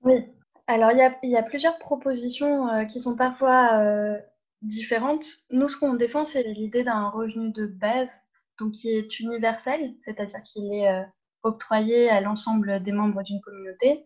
Oui, 0.00 0.33
alors 0.66 0.90
il 0.92 1.30
y, 1.30 1.36
a, 1.36 1.42
plusieurs 1.42 1.78
propositions 1.78 2.68
euh, 2.68 2.84
qui 2.84 3.00
sont 3.00 3.16
parfois 3.16 3.78
euh, 3.80 4.18
différentes. 4.62 5.26
Nous, 5.50 5.68
ce 5.68 5.76
qu'on 5.76 5.94
défend, 5.94 6.24
c'est 6.24 6.42
l'idée 6.42 6.84
d'un 6.84 7.08
revenu 7.08 7.50
de 7.52 7.66
base, 7.66 8.20
donc 8.58 8.72
qui 8.72 8.90
est 8.90 9.20
universel, 9.20 9.94
c'est-à-dire 10.00 10.42
qu'il 10.42 10.72
est 10.72 11.06
octroyé 11.42 12.08
à 12.08 12.20
l'ensemble 12.20 12.82
des 12.82 12.92
membres 12.92 13.22
d'une 13.22 13.40
communauté 13.40 14.04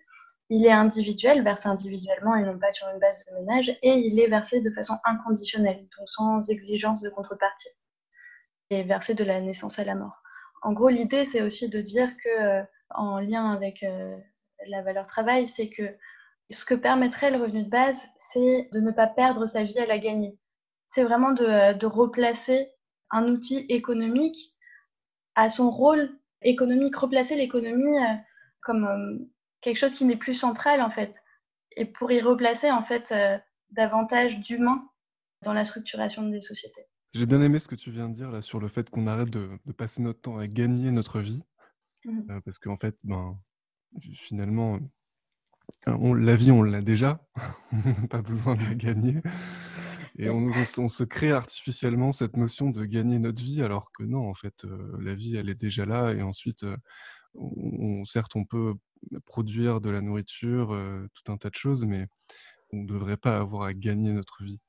il 0.51 0.65
est 0.65 0.73
individuel, 0.73 1.43
versé 1.43 1.69
individuellement 1.69 2.35
et 2.35 2.43
non 2.43 2.59
pas 2.59 2.71
sur 2.71 2.89
une 2.89 2.99
base 2.99 3.25
de 3.27 3.35
ménage, 3.35 3.69
et 3.83 3.93
il 3.93 4.19
est 4.19 4.29
versé 4.29 4.61
de 4.61 4.71
façon 4.71 4.95
inconditionnelle, 5.05 5.87
donc 5.99 6.09
sans 6.09 6.49
exigence 6.51 7.03
de 7.03 7.11
contrepartie, 7.11 7.69
et 8.71 8.83
versé 8.83 9.15
de 9.15 9.25
la 9.25 9.41
naissance 9.41 9.79
à 9.79 9.85
la 9.85 9.95
mort. 9.95 10.23
En 10.63 10.73
gros, 10.73 10.89
l'idée, 10.89 11.25
c'est 11.25 11.43
aussi 11.43 11.69
de 11.69 11.81
dire 11.81 12.17
que, 12.17 12.61
euh, 12.61 12.63
en 12.91 13.21
lien 13.21 13.53
avec 13.53 13.83
euh, 13.83 14.17
la 14.67 14.83
valeur 14.83 15.07
travail, 15.07 15.47
c'est 15.47 15.69
que 15.69 15.83
ce 16.51 16.65
que 16.65 16.75
permettrait 16.75 17.31
le 17.31 17.43
revenu 17.43 17.65
de 17.65 17.69
base, 17.69 18.09
c'est 18.19 18.69
de 18.73 18.81
ne 18.81 18.91
pas 18.91 19.07
perdre 19.07 19.47
sa 19.47 19.65
vie 19.65 19.79
à 19.79 19.87
la 19.87 19.99
gagner. 19.99 20.39
C'est 20.89 21.05
vraiment 21.05 21.33
de, 21.33 21.77
de 21.77 21.87
replacer 21.87 22.71
un 23.11 23.29
outil 23.29 23.67
économique 23.69 24.55
à 25.35 25.51
son 25.51 25.71
rôle 25.71 26.19
économique, 26.43 26.97
replacer 26.97 27.37
l'économie 27.37 27.99
euh, 27.99 28.15
comme 28.61 29.29
quelque 29.61 29.77
chose 29.77 29.95
qui 29.95 30.05
n'est 30.05 30.17
plus 30.17 30.35
central 30.35 30.81
en 30.81 30.91
fait, 30.91 31.17
et 31.77 31.85
pour 31.85 32.11
y 32.13 32.21
replacer 32.21 32.71
en 32.71 32.83
fait 32.83 33.15
davantage 33.71 34.41
d'humain 34.41 34.89
dans 35.43 35.53
la 35.53 35.65
structuration 35.65 36.29
des 36.29 36.41
sociétés. 36.41 36.87
J'ai 37.15 37.27
bien 37.27 37.41
aimé 37.41 37.59
ce 37.59 37.69
que 37.69 37.75
tu 37.75 37.91
viens 37.91 38.09
de 38.09 38.15
dire 38.15 38.31
là 38.31 38.43
sur 38.43 38.61
le 38.61 38.69
fait 38.69 38.91
qu'on 38.91 39.07
arrête 39.07 39.31
de, 39.31 39.59
passer 39.77 40.03
notre 40.03 40.21
temps 40.21 40.39
à 40.39 40.47
gagner 40.47 40.91
notre 40.91 41.21
vie, 41.21 41.43
mmh. 42.05 42.41
parce 42.45 42.59
qu'en 42.59 42.77
fait, 42.77 42.97
ben, 43.05 43.39
finalement, 44.15 44.79
la 45.87 46.37
vie, 46.37 46.51
on 46.51 46.63
l'a 46.63 46.83
déjà, 46.83 47.21
pas 48.11 48.23
besoin 48.23 48.57
de 48.57 48.63
la 48.63 48.75
gagner. 48.75 49.21
Et 50.19 50.31
on, 50.31 50.89
se 50.89 51.05
crée 51.05 51.31
artificiellement 51.31 52.11
cette 52.11 52.37
notion 52.37 52.71
de 52.71 52.85
gagner 52.85 53.21
notre 53.21 53.43
vie, 53.43 53.63
alors 53.63 53.93
que 53.93 54.03
non, 54.03 54.29
en 54.29 54.35
fait, 54.35 54.65
la 54.99 55.15
vie, 55.15 55.37
elle 55.37 55.49
est 55.49 55.55
déjà 55.55 55.85
là. 55.85 56.13
Et 56.13 56.23
ensuite, 56.23 56.65
on, 57.35 58.05
certes, 58.05 58.35
on 58.35 58.45
peut 58.45 58.75
produire 59.27 59.81
de 59.81 59.91
la 59.91 60.01
nourriture, 60.01 60.77
tout 61.15 61.33
un 61.33 61.37
tas 61.37 61.51
de 61.51 61.55
choses, 61.55 61.85
mais 61.85 62.09
on 62.73 62.79
ne 62.79 62.87
devrait 62.87 63.17
pas 63.17 63.39
avoir 63.39 63.63
à 63.63 63.75
gagner 63.75 64.11
notre 64.11 64.43
vie. 64.43 64.61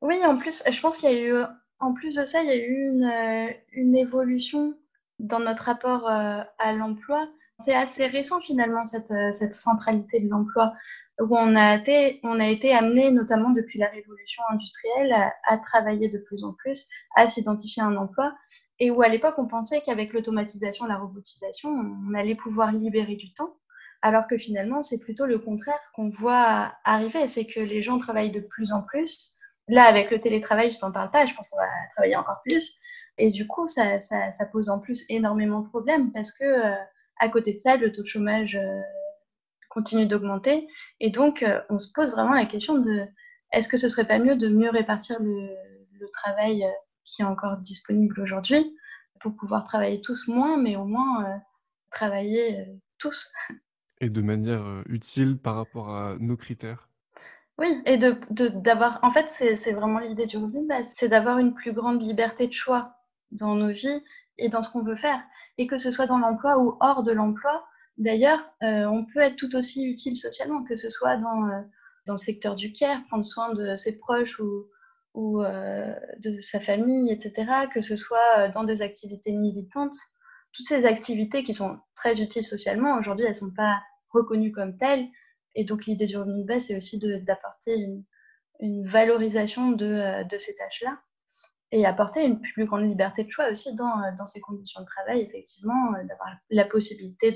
Oui, 0.00 0.16
en 0.24 0.36
plus, 0.36 0.62
je 0.70 0.80
pense 0.80 0.98
qu'il 0.98 1.10
y 1.10 1.14
a 1.14 1.26
eu, 1.26 1.42
en 1.80 1.92
plus 1.92 2.14
de 2.14 2.24
ça, 2.24 2.40
il 2.42 2.46
y 2.46 2.52
a 2.52 2.56
eu 2.56 2.88
une, 2.92 3.52
une 3.72 3.96
évolution 3.96 4.78
dans 5.18 5.40
notre 5.40 5.64
rapport 5.64 6.08
à 6.08 6.72
l'emploi 6.72 7.28
c'est 7.58 7.74
assez 7.74 8.06
récent 8.06 8.40
finalement 8.40 8.84
cette, 8.84 9.10
euh, 9.10 9.32
cette 9.32 9.52
centralité 9.52 10.20
de 10.20 10.28
l'emploi, 10.28 10.74
où 11.20 11.36
on 11.36 11.56
a, 11.56 11.76
été, 11.76 12.20
on 12.22 12.38
a 12.38 12.46
été 12.46 12.74
amené, 12.74 13.10
notamment 13.10 13.50
depuis 13.50 13.78
la 13.78 13.88
révolution 13.88 14.42
industrielle, 14.50 15.14
à, 15.48 15.56
travailler 15.56 16.08
de 16.10 16.18
plus 16.18 16.44
en 16.44 16.52
plus, 16.52 16.86
à 17.16 17.26
s'identifier 17.26 17.82
à 17.82 17.86
un 17.86 17.96
emploi, 17.96 18.34
et 18.78 18.90
où 18.90 19.00
à 19.02 19.08
l'époque 19.08 19.36
on 19.38 19.46
pensait 19.46 19.80
qu'avec 19.80 20.12
l'automatisation, 20.12 20.84
la 20.86 20.98
robotisation, 20.98 21.70
on 21.70 22.14
allait 22.14 22.34
pouvoir 22.34 22.72
libérer 22.72 23.16
du 23.16 23.32
temps, 23.32 23.56
alors 24.02 24.26
que 24.26 24.36
finalement 24.36 24.82
c'est 24.82 24.98
plutôt 24.98 25.24
le 25.24 25.38
contraire 25.38 25.80
qu'on 25.94 26.08
voit 26.08 26.74
arriver, 26.84 27.26
c'est 27.28 27.46
que 27.46 27.60
les 27.60 27.80
gens 27.80 27.96
travaillent 27.96 28.30
de 28.30 28.40
plus 28.40 28.72
en 28.72 28.82
plus. 28.82 29.32
Là, 29.68 29.84
avec 29.84 30.10
le 30.10 30.20
télétravail, 30.20 30.70
je 30.70 30.78
t'en 30.78 30.92
parle 30.92 31.10
pas, 31.10 31.24
je 31.24 31.34
pense 31.34 31.48
qu'on 31.48 31.58
va 31.58 31.66
travailler 31.94 32.16
encore 32.16 32.40
plus. 32.44 32.76
Et 33.18 33.30
du 33.30 33.46
coup, 33.46 33.66
ça, 33.66 33.98
pose 34.52 34.68
en 34.68 34.78
plus 34.78 35.04
énormément 35.08 35.60
de 35.60 35.68
problèmes 35.68 36.12
parce 36.12 36.30
que 36.30 36.44
euh, 36.44 36.76
à 37.18 37.28
côté 37.28 37.52
de 37.52 37.58
ça, 37.58 37.76
le 37.76 37.92
taux 37.92 38.02
de 38.02 38.06
chômage 38.06 38.56
euh, 38.56 38.80
continue 39.68 40.06
d'augmenter. 40.06 40.68
Et 41.00 41.10
donc, 41.10 41.42
euh, 41.42 41.60
on 41.70 41.78
se 41.78 41.90
pose 41.92 42.12
vraiment 42.12 42.34
la 42.34 42.46
question 42.46 42.78
de 42.78 43.06
est-ce 43.52 43.68
que 43.68 43.76
ce 43.76 43.88
serait 43.88 44.06
pas 44.08 44.18
mieux 44.18 44.36
de 44.36 44.48
mieux 44.48 44.70
répartir 44.70 45.20
le, 45.20 45.48
travail 46.12 46.62
euh, 46.62 46.70
qui 47.04 47.22
est 47.22 47.24
encore 47.24 47.56
disponible 47.56 48.20
aujourd'hui 48.20 48.76
pour 49.20 49.34
pouvoir 49.34 49.64
travailler 49.64 50.00
tous 50.00 50.28
moins, 50.28 50.56
mais 50.56 50.76
au 50.76 50.84
moins 50.84 51.42
travailler 51.90 52.66
tous? 52.98 53.32
Et 54.00 54.08
de 54.08 54.20
manière 54.20 54.82
utile 54.86 55.36
par 55.38 55.56
rapport 55.56 55.90
à 55.90 56.16
nos 56.20 56.36
critères? 56.36 56.88
Oui, 57.58 57.82
et 57.86 57.96
de, 57.96 58.18
d'avoir. 58.48 59.00
En 59.02 59.10
fait, 59.10 59.28
c'est, 59.28 59.72
vraiment 59.72 59.98
l'idée 59.98 60.26
du 60.26 60.36
revenu 60.36 60.62
de 60.62 60.68
base, 60.68 60.92
c'est 60.94 61.08
d'avoir 61.08 61.38
une 61.38 61.54
plus 61.54 61.72
grande 61.72 62.02
liberté 62.02 62.46
de 62.46 62.52
choix 62.52 62.94
dans 63.30 63.54
nos 63.54 63.72
vies 63.72 64.02
et 64.38 64.48
dans 64.48 64.60
ce 64.60 64.70
qu'on 64.70 64.82
veut 64.82 64.96
faire. 64.96 65.22
Et 65.58 65.66
que 65.66 65.78
ce 65.78 65.90
soit 65.90 66.06
dans 66.06 66.18
l'emploi 66.18 66.58
ou 66.58 66.76
hors 66.80 67.02
de 67.02 67.12
l'emploi, 67.12 67.64
d'ailleurs, 67.98 68.40
euh, 68.62 68.84
on 68.84 69.04
peut 69.04 69.20
être 69.20 69.36
tout 69.36 69.54
aussi 69.56 69.86
utile 69.86 70.16
socialement, 70.16 70.64
que 70.64 70.76
ce 70.76 70.88
soit 70.88 71.16
dans, 71.16 71.48
euh, 71.48 71.62
dans 72.06 72.14
le 72.14 72.18
secteur 72.18 72.54
du 72.54 72.72
care, 72.72 73.02
prendre 73.08 73.24
soin 73.24 73.52
de 73.52 73.76
ses 73.76 73.98
proches 73.98 74.38
ou, 74.38 74.66
ou 75.14 75.42
euh, 75.42 75.94
de 76.18 76.40
sa 76.40 76.60
famille, 76.60 77.10
etc., 77.10 77.68
que 77.72 77.80
ce 77.80 77.96
soit 77.96 78.48
dans 78.48 78.64
des 78.64 78.82
activités 78.82 79.32
militantes. 79.32 79.96
Toutes 80.52 80.66
ces 80.66 80.86
activités 80.86 81.42
qui 81.42 81.54
sont 81.54 81.78
très 81.94 82.20
utiles 82.20 82.46
socialement, 82.46 82.98
aujourd'hui, 82.98 83.24
elles 83.24 83.32
ne 83.32 83.36
sont 83.36 83.54
pas 83.54 83.80
reconnues 84.10 84.52
comme 84.52 84.76
telles. 84.76 85.06
Et 85.54 85.64
donc, 85.64 85.86
l'idée 85.86 86.06
du 86.06 86.16
revenu 86.18 86.42
de 86.42 86.46
base, 86.46 86.66
c'est 86.66 86.76
aussi 86.76 86.98
d'apporter 86.98 87.76
une, 87.76 88.04
une, 88.60 88.86
valorisation 88.86 89.70
de, 89.70 90.22
de 90.28 90.38
ces 90.38 90.54
tâches-là 90.54 90.98
et 91.72 91.84
apporter 91.84 92.24
une 92.24 92.40
plus 92.40 92.64
grande 92.64 92.84
liberté 92.84 93.24
de 93.24 93.30
choix 93.30 93.50
aussi 93.50 93.74
dans, 93.74 94.02
euh, 94.02 94.10
dans 94.16 94.24
ces 94.24 94.40
conditions 94.40 94.80
de 94.80 94.86
travail, 94.86 95.20
effectivement, 95.22 95.94
euh, 95.94 96.04
d'avoir 96.04 96.28
la 96.50 96.64
possibilité 96.64 97.32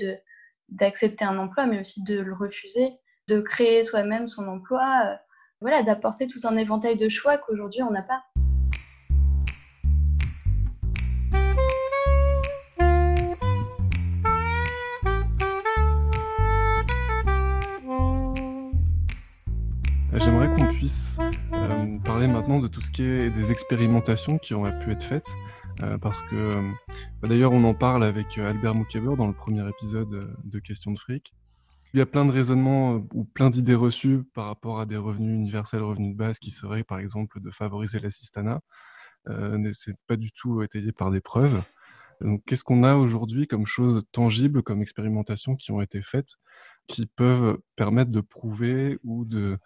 d'accepter 0.69 1.25
un 1.25 1.37
emploi, 1.37 1.65
mais 1.65 1.79
aussi 1.79 2.03
de 2.03 2.19
le 2.19 2.33
refuser, 2.33 2.93
de 3.27 3.41
créer 3.41 3.83
soi-même 3.83 4.27
son 4.27 4.47
emploi, 4.47 5.03
euh, 5.05 5.15
voilà, 5.59 5.83
d'apporter 5.83 6.27
tout 6.27 6.39
un 6.43 6.57
éventail 6.57 6.95
de 6.95 7.09
choix 7.09 7.37
qu'aujourd'hui 7.37 7.83
on 7.83 7.91
n'a 7.91 8.03
pas. 8.03 8.23
Euh, 21.53 21.99
parler 22.05 22.27
maintenant 22.27 22.59
de 22.59 22.67
tout 22.67 22.81
ce 22.81 22.91
qui 22.91 23.03
est 23.03 23.29
des 23.29 23.51
expérimentations 23.51 24.37
qui 24.37 24.53
auraient 24.53 24.77
pu 24.79 24.91
être 24.91 25.03
faites, 25.03 25.29
euh, 25.83 25.97
parce 25.97 26.21
que 26.23 26.35
euh, 26.35 26.71
bah, 27.21 27.27
d'ailleurs 27.27 27.51
on 27.51 27.63
en 27.63 27.73
parle 27.73 28.03
avec 28.03 28.37
Albert 28.37 28.75
Moukeber 28.75 29.15
dans 29.17 29.27
le 29.27 29.33
premier 29.33 29.67
épisode 29.67 30.35
de 30.43 30.59
Questions 30.59 30.91
de 30.91 30.97
fric. 30.97 31.33
Il 31.93 31.97
y 31.97 32.01
a 32.01 32.05
plein 32.05 32.25
de 32.25 32.31
raisonnements 32.31 33.05
ou 33.13 33.25
plein 33.25 33.49
d'idées 33.49 33.75
reçues 33.75 34.23
par 34.33 34.45
rapport 34.45 34.79
à 34.79 34.85
des 34.85 34.95
revenus 34.95 35.35
universels, 35.35 35.81
revenus 35.81 36.13
de 36.13 36.17
base, 36.17 36.39
qui 36.39 36.49
seraient 36.49 36.85
par 36.85 36.99
exemple 36.99 37.41
de 37.41 37.51
favoriser 37.51 37.99
l'assistanat. 37.99 38.61
Euh, 39.27 39.71
c'est 39.73 39.95
pas 40.07 40.15
du 40.15 40.31
tout 40.31 40.61
étayé 40.61 40.93
par 40.93 41.11
des 41.11 41.19
preuves. 41.19 41.61
Donc, 42.21 42.43
qu'est-ce 42.45 42.63
qu'on 42.63 42.83
a 42.83 42.95
aujourd'hui 42.95 43.47
comme 43.47 43.65
choses 43.65 44.03
tangibles, 44.11 44.63
comme 44.63 44.81
expérimentations 44.81 45.55
qui 45.55 45.71
ont 45.71 45.81
été 45.81 46.01
faites, 46.01 46.35
qui 46.87 47.07
peuvent 47.07 47.57
permettre 47.75 48.11
de 48.11 48.21
prouver 48.21 48.97
ou 49.03 49.25
de, 49.25 49.57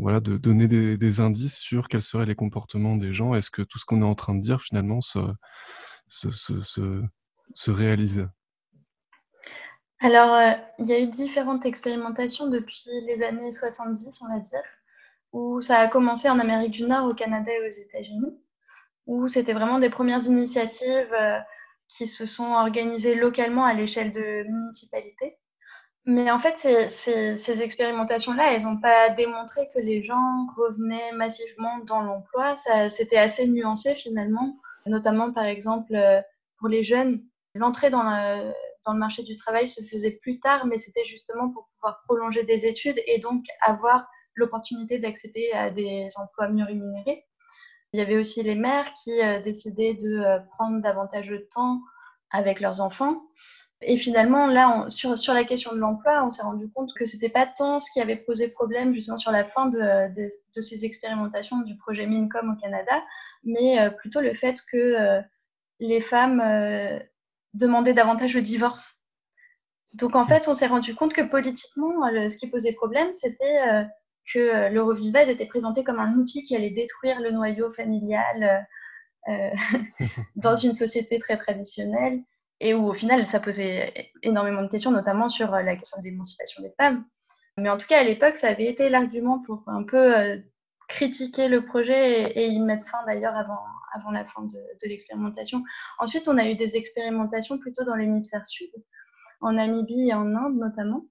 voilà, 0.00 0.20
de 0.20 0.36
donner 0.36 0.66
des, 0.68 1.20
indices 1.20 1.58
sur 1.58 1.88
quels 1.88 2.02
seraient 2.02 2.26
les 2.26 2.34
comportements 2.34 2.96
des 2.96 3.12
gens. 3.12 3.34
Est-ce 3.34 3.50
que 3.50 3.62
tout 3.62 3.78
ce 3.78 3.84
qu'on 3.84 4.02
est 4.02 4.04
en 4.04 4.14
train 4.14 4.34
de 4.34 4.40
dire 4.40 4.60
finalement 4.62 5.00
se, 5.00 5.20
se, 6.08 7.70
réalise? 7.70 8.26
Alors, 10.00 10.34
euh, 10.34 10.52
il 10.78 10.86
y 10.86 10.92
a 10.92 11.00
eu 11.00 11.06
différentes 11.06 11.66
expérimentations 11.66 12.48
depuis 12.48 12.90
les 13.06 13.22
années 13.22 13.52
70, 13.52 14.20
on 14.22 14.32
va 14.32 14.40
dire, 14.40 14.62
où 15.32 15.60
ça 15.60 15.78
a 15.78 15.88
commencé 15.88 16.28
en 16.30 16.38
Amérique 16.38 16.72
du 16.72 16.84
Nord, 16.84 17.06
au 17.06 17.14
Canada 17.14 17.52
et 17.52 17.68
aux 17.68 17.70
États-Unis, 17.70 18.38
où 19.06 19.28
c'était 19.28 19.52
vraiment 19.52 19.78
des 19.78 19.90
premières 19.90 20.24
initiatives 20.24 21.12
euh, 21.12 21.38
qui 21.88 22.06
se 22.06 22.24
sont 22.24 22.52
organisées 22.52 23.14
localement 23.14 23.64
à 23.64 23.74
l'échelle 23.74 24.12
de 24.12 24.44
municipalités 24.48 25.36
mais 26.06 26.30
en 26.30 26.38
fait, 26.38 26.56
ces, 26.56 27.62
expérimentations-là, 27.62 28.54
elles 28.54 28.62
n'ont 28.62 28.80
pas 28.80 29.10
démontré 29.10 29.68
que 29.74 29.78
les 29.78 30.02
gens 30.02 30.46
revenaient 30.56 31.12
massivement 31.12 31.78
dans 31.86 32.00
l'emploi. 32.00 32.54
C'était 32.88 33.18
assez 33.18 33.46
nuancé 33.46 33.94
finalement, 33.94 34.58
notamment 34.86 35.32
par 35.32 35.44
exemple 35.44 35.94
euh, 35.94 36.20
pour 36.58 36.68
les 36.68 36.82
jeunes. 36.82 37.22
L'entrée 37.54 37.90
dans, 37.90 38.02
le 38.02 38.98
marché 38.98 39.22
du 39.22 39.36
travail 39.36 39.68
se 39.68 39.82
faisait 39.82 40.12
plus 40.12 40.40
tard, 40.40 40.66
mais 40.66 40.78
c'était 40.78 41.04
justement 41.04 41.50
pour 41.50 41.68
pouvoir 41.74 42.02
prolonger 42.04 42.44
des 42.44 42.66
études 42.66 43.00
et 43.06 43.18
donc 43.18 43.44
avoir 43.60 44.08
l'opportunité 44.34 44.98
d'accéder 44.98 45.50
à 45.52 45.70
des 45.70 46.08
emplois 46.16 46.48
mieux 46.48 46.64
rémunérés. 46.64 47.26
Il 47.92 47.98
y 47.98 48.02
avait 48.02 48.16
aussi 48.16 48.42
les 48.42 48.54
mères 48.54 48.90
qui 48.92 49.20
euh, 49.20 49.40
décidaient 49.40 49.94
de 49.94 50.20
euh, 50.20 50.38
prendre 50.56 50.80
davantage 50.80 51.28
de 51.28 51.46
temps 51.52 51.80
avec 52.30 52.60
leurs 52.60 52.80
enfants. 52.80 53.20
Et 53.82 53.96
finalement, 53.96 54.46
là, 54.46 54.84
sur, 54.88 55.16
sur, 55.16 55.32
la 55.32 55.44
question 55.44 55.72
de 55.72 55.78
l'emploi, 55.78 56.22
on 56.24 56.30
s'est 56.30 56.42
rendu 56.42 56.68
compte 56.70 56.92
que 56.94 57.06
c'était 57.06 57.30
pas 57.30 57.46
tant 57.46 57.80
ce 57.80 57.90
qui 57.90 58.00
avait 58.00 58.16
posé 58.16 58.48
problème 58.48 58.92
justement 58.92 59.16
sur 59.16 59.32
la 59.32 59.42
fin 59.42 59.66
de, 59.66 60.12
de, 60.14 60.60
ces 60.60 60.84
expérimentations 60.84 61.60
du 61.62 61.76
projet 61.78 62.06
Mincom 62.06 62.52
au 62.52 62.60
Canada, 62.60 63.02
mais 63.42 63.80
euh, 63.80 63.90
plutôt 63.90 64.20
le 64.20 64.34
fait 64.34 64.60
que 64.70 64.76
euh, 64.76 65.22
les 65.78 66.02
femmes 66.02 66.42
euh, 66.44 66.98
demandaient 67.54 67.94
davantage 67.94 68.34
le 68.34 68.42
divorce. 68.42 69.06
Donc 69.94 70.14
en 70.14 70.26
fait, 70.26 70.46
on 70.46 70.52
s'est 70.52 70.66
rendu 70.66 70.94
compte 70.94 71.14
que 71.14 71.22
politiquement, 71.22 72.06
ce 72.28 72.36
qui 72.36 72.48
posait 72.48 72.72
problème, 72.72 73.12
c'était 73.14 73.86
que 74.32 74.68
le 74.68 74.82
revenu 74.82 75.08
de 75.08 75.12
base 75.12 75.28
était 75.28 75.46
présenté 75.46 75.82
comme 75.82 75.98
un 75.98 76.14
outil 76.14 76.44
qui 76.44 76.54
allait 76.54 76.70
détruire 76.70 77.20
le 77.20 77.32
noyau 77.32 77.68
familial 77.70 78.68
dans 80.36 80.54
une 80.54 80.74
société 80.74 81.18
très 81.18 81.36
traditionnelle 81.38 82.22
et 82.60 82.74
où 82.74 82.86
au 82.86 82.94
final 82.94 83.26
ça 83.26 83.40
posait 83.40 84.12
énormément 84.22 84.62
de 84.62 84.68
questions, 84.68 84.90
notamment 84.90 85.28
sur 85.28 85.52
euh, 85.54 85.62
la 85.62 85.76
question 85.76 85.98
de 85.98 86.04
l'émancipation 86.04 86.62
des 86.62 86.72
femmes. 86.78 87.04
Mais 87.56 87.68
en 87.70 87.76
tout 87.76 87.86
cas, 87.86 88.00
à 88.00 88.04
l'époque, 88.04 88.36
ça 88.36 88.48
avait 88.48 88.66
été 88.66 88.88
l'argument 88.88 89.40
pour 89.40 89.64
un 89.66 89.82
peu 89.82 90.16
euh, 90.16 90.36
critiquer 90.88 91.48
le 91.48 91.64
projet 91.64 92.32
et, 92.38 92.46
y 92.48 92.60
mettre 92.60 92.86
fin 92.86 93.04
d'ailleurs 93.06 93.36
avant, 93.36 93.60
avant 93.92 94.10
la 94.10 94.24
fin 94.24 94.42
de, 94.42 94.88
l'expérimentation. 94.88 95.62
Ensuite, 95.98 96.28
on 96.28 96.38
a 96.38 96.48
eu 96.48 96.54
des 96.54 96.76
expérimentations 96.76 97.58
plutôt 97.58 97.84
dans 97.84 97.96
l'hémisphère 97.96 98.46
sud, 98.46 98.70
en 99.40 99.52
Namibie 99.52 100.08
et 100.08 100.14
en 100.14 100.34
Inde 100.34 100.56
notamment. 100.56 101.06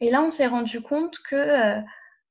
Et 0.00 0.10
là, 0.10 0.22
on 0.22 0.30
s'est 0.30 0.46
rendu 0.46 0.80
compte 0.80 1.18
que 1.28 1.36
euh, 1.36 1.80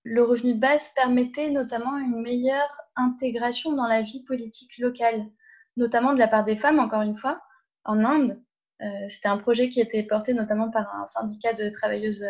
le 0.04 0.24
revenu 0.24 0.56
de 0.56 0.60
base 0.60 0.90
permettait 0.96 1.50
notamment 1.50 1.98
une 1.98 2.22
meilleure 2.22 2.82
intégration 2.96 3.74
dans 3.74 3.88
la 3.88 4.02
vie 4.02 4.24
politique 4.24 4.78
locale, 4.78 5.26
notamment 5.78 6.14
de 6.14 6.20
la 6.20 6.28
part 6.28 6.44
des 6.44 6.56
femmes, 6.56 6.80
encore 6.80 7.02
une 7.02 7.18
fois, 7.18 7.42
en 7.86 8.04
Inde, 8.04 8.42
C'était 9.08 9.30
un 9.30 9.38
projet 9.38 9.70
qui 9.70 9.80
était 9.80 10.04
porté 10.04 10.34
notamment 10.34 10.70
par 10.70 10.94
un 10.96 11.06
syndicat 11.06 11.54
de 11.54 11.70
travailleuses 11.70 12.26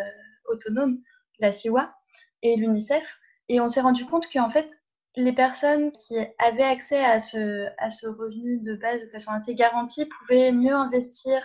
autonomes, 0.46 1.00
la 1.38 1.52
CIWA, 1.52 1.94
et 2.42 2.56
l'UNICEF. 2.56 3.18
Et 3.48 3.60
on 3.60 3.68
s'est 3.68 3.80
rendu 3.80 4.06
compte 4.06 4.30
qu'en 4.32 4.50
fait, 4.50 4.68
les 5.16 5.32
personnes 5.32 5.92
qui 5.92 6.14
avaient 6.38 6.62
accès 6.62 7.02
à 7.04 7.18
ce, 7.18 7.68
à 7.78 7.90
ce 7.90 8.06
revenu 8.06 8.60
de 8.60 8.74
base 8.74 9.02
de 9.02 9.10
façon 9.10 9.32
assez 9.32 9.54
garantie 9.54 10.06
pouvaient 10.06 10.52
mieux 10.52 10.74
investir 10.74 11.42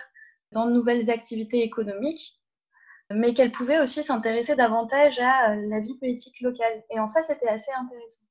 dans 0.52 0.66
de 0.66 0.72
nouvelles 0.72 1.10
activités 1.10 1.62
économiques, 1.62 2.40
mais 3.10 3.32
qu'elles 3.34 3.52
pouvaient 3.52 3.80
aussi 3.80 4.02
s'intéresser 4.02 4.56
davantage 4.56 5.18
à 5.20 5.54
la 5.54 5.80
vie 5.80 5.96
politique 5.98 6.40
locale. 6.40 6.84
Et 6.90 7.00
en 7.00 7.06
ça, 7.06 7.22
c'était 7.22 7.48
assez 7.48 7.72
intéressant. 7.72 8.26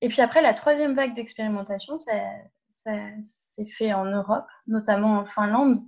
Et 0.00 0.08
puis 0.08 0.22
après, 0.22 0.42
la 0.42 0.54
troisième 0.54 0.94
vague 0.94 1.14
d'expérimentation, 1.14 1.98
ça, 1.98 2.12
ça 2.72 2.92
s'est 3.22 3.68
fait 3.68 3.92
en 3.92 4.06
Europe, 4.06 4.48
notamment 4.66 5.18
en 5.18 5.24
Finlande, 5.24 5.78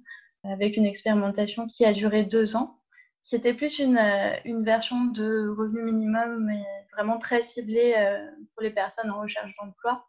avec 0.45 0.77
une 0.77 0.87
expérimentation 0.87 1.67
qui 1.67 1.85
a 1.85 1.93
duré 1.93 2.23
deux 2.23 2.57
ans 2.57 2.79
qui 3.25 3.35
était 3.35 3.55
plus 3.55 3.79
une, 3.79 3.97
euh, 3.97 4.63
version 4.63 5.07
de 5.07 5.49
revenu 5.49 5.83
minimum, 5.83 6.45
mais 6.45 6.63
vraiment 6.93 7.19
très 7.19 7.43
ciblée 7.43 7.95
euh, 7.97 8.19
pour 8.53 8.63
les 8.63 8.71
personnes 8.71 9.11
en 9.11 9.21
recherche 9.21 9.55
d'emploi. 9.57 10.07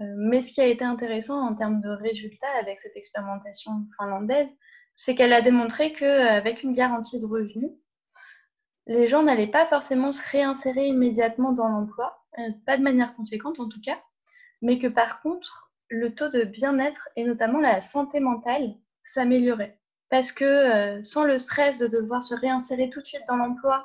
Euh, 0.00 0.14
mais 0.16 0.40
ce 0.40 0.52
qui 0.52 0.60
a 0.60 0.66
été 0.66 0.84
intéressant 0.84 1.40
en 1.40 1.54
termes 1.54 1.80
de 1.80 1.88
résultats 1.88 2.46
avec 2.60 2.78
cette 2.78 2.96
expérimentation 2.96 3.86
finlandaise, 3.98 4.48
c'est 4.96 5.14
qu'elle 5.16 5.32
a 5.32 5.40
démontré 5.40 5.92
qu'avec 5.92 6.62
une 6.62 6.72
garantie 6.72 7.20
de 7.20 7.26
revenu, 7.26 7.70
les 8.86 9.08
gens 9.08 9.22
n'allaient 9.22 9.48
pas 9.50 9.66
forcément 9.66 10.12
se 10.12 10.22
réinsérer 10.30 10.86
immédiatement 10.86 11.52
dans 11.52 11.68
l'emploi, 11.68 12.24
pas 12.66 12.76
de 12.76 12.82
manière 12.82 13.14
conséquente 13.14 13.60
en 13.60 13.68
tout 13.68 13.80
cas, 13.80 14.00
mais 14.62 14.78
que 14.78 14.86
par 14.86 15.20
contre, 15.20 15.67
le 15.88 16.14
taux 16.14 16.28
de 16.28 16.44
bien-être 16.44 17.08
et 17.16 17.24
notamment 17.24 17.60
la 17.60 17.80
santé 17.80 18.20
mentale 18.20 18.74
s'améliorait 19.02 19.78
parce 20.10 20.32
que 20.32 20.44
euh, 20.44 21.02
sans 21.02 21.24
le 21.24 21.38
stress 21.38 21.78
de 21.78 21.86
devoir 21.86 22.22
se 22.24 22.34
réinsérer 22.34 22.90
tout 22.90 23.00
de 23.00 23.06
suite 23.06 23.24
dans 23.28 23.36
l'emploi, 23.36 23.84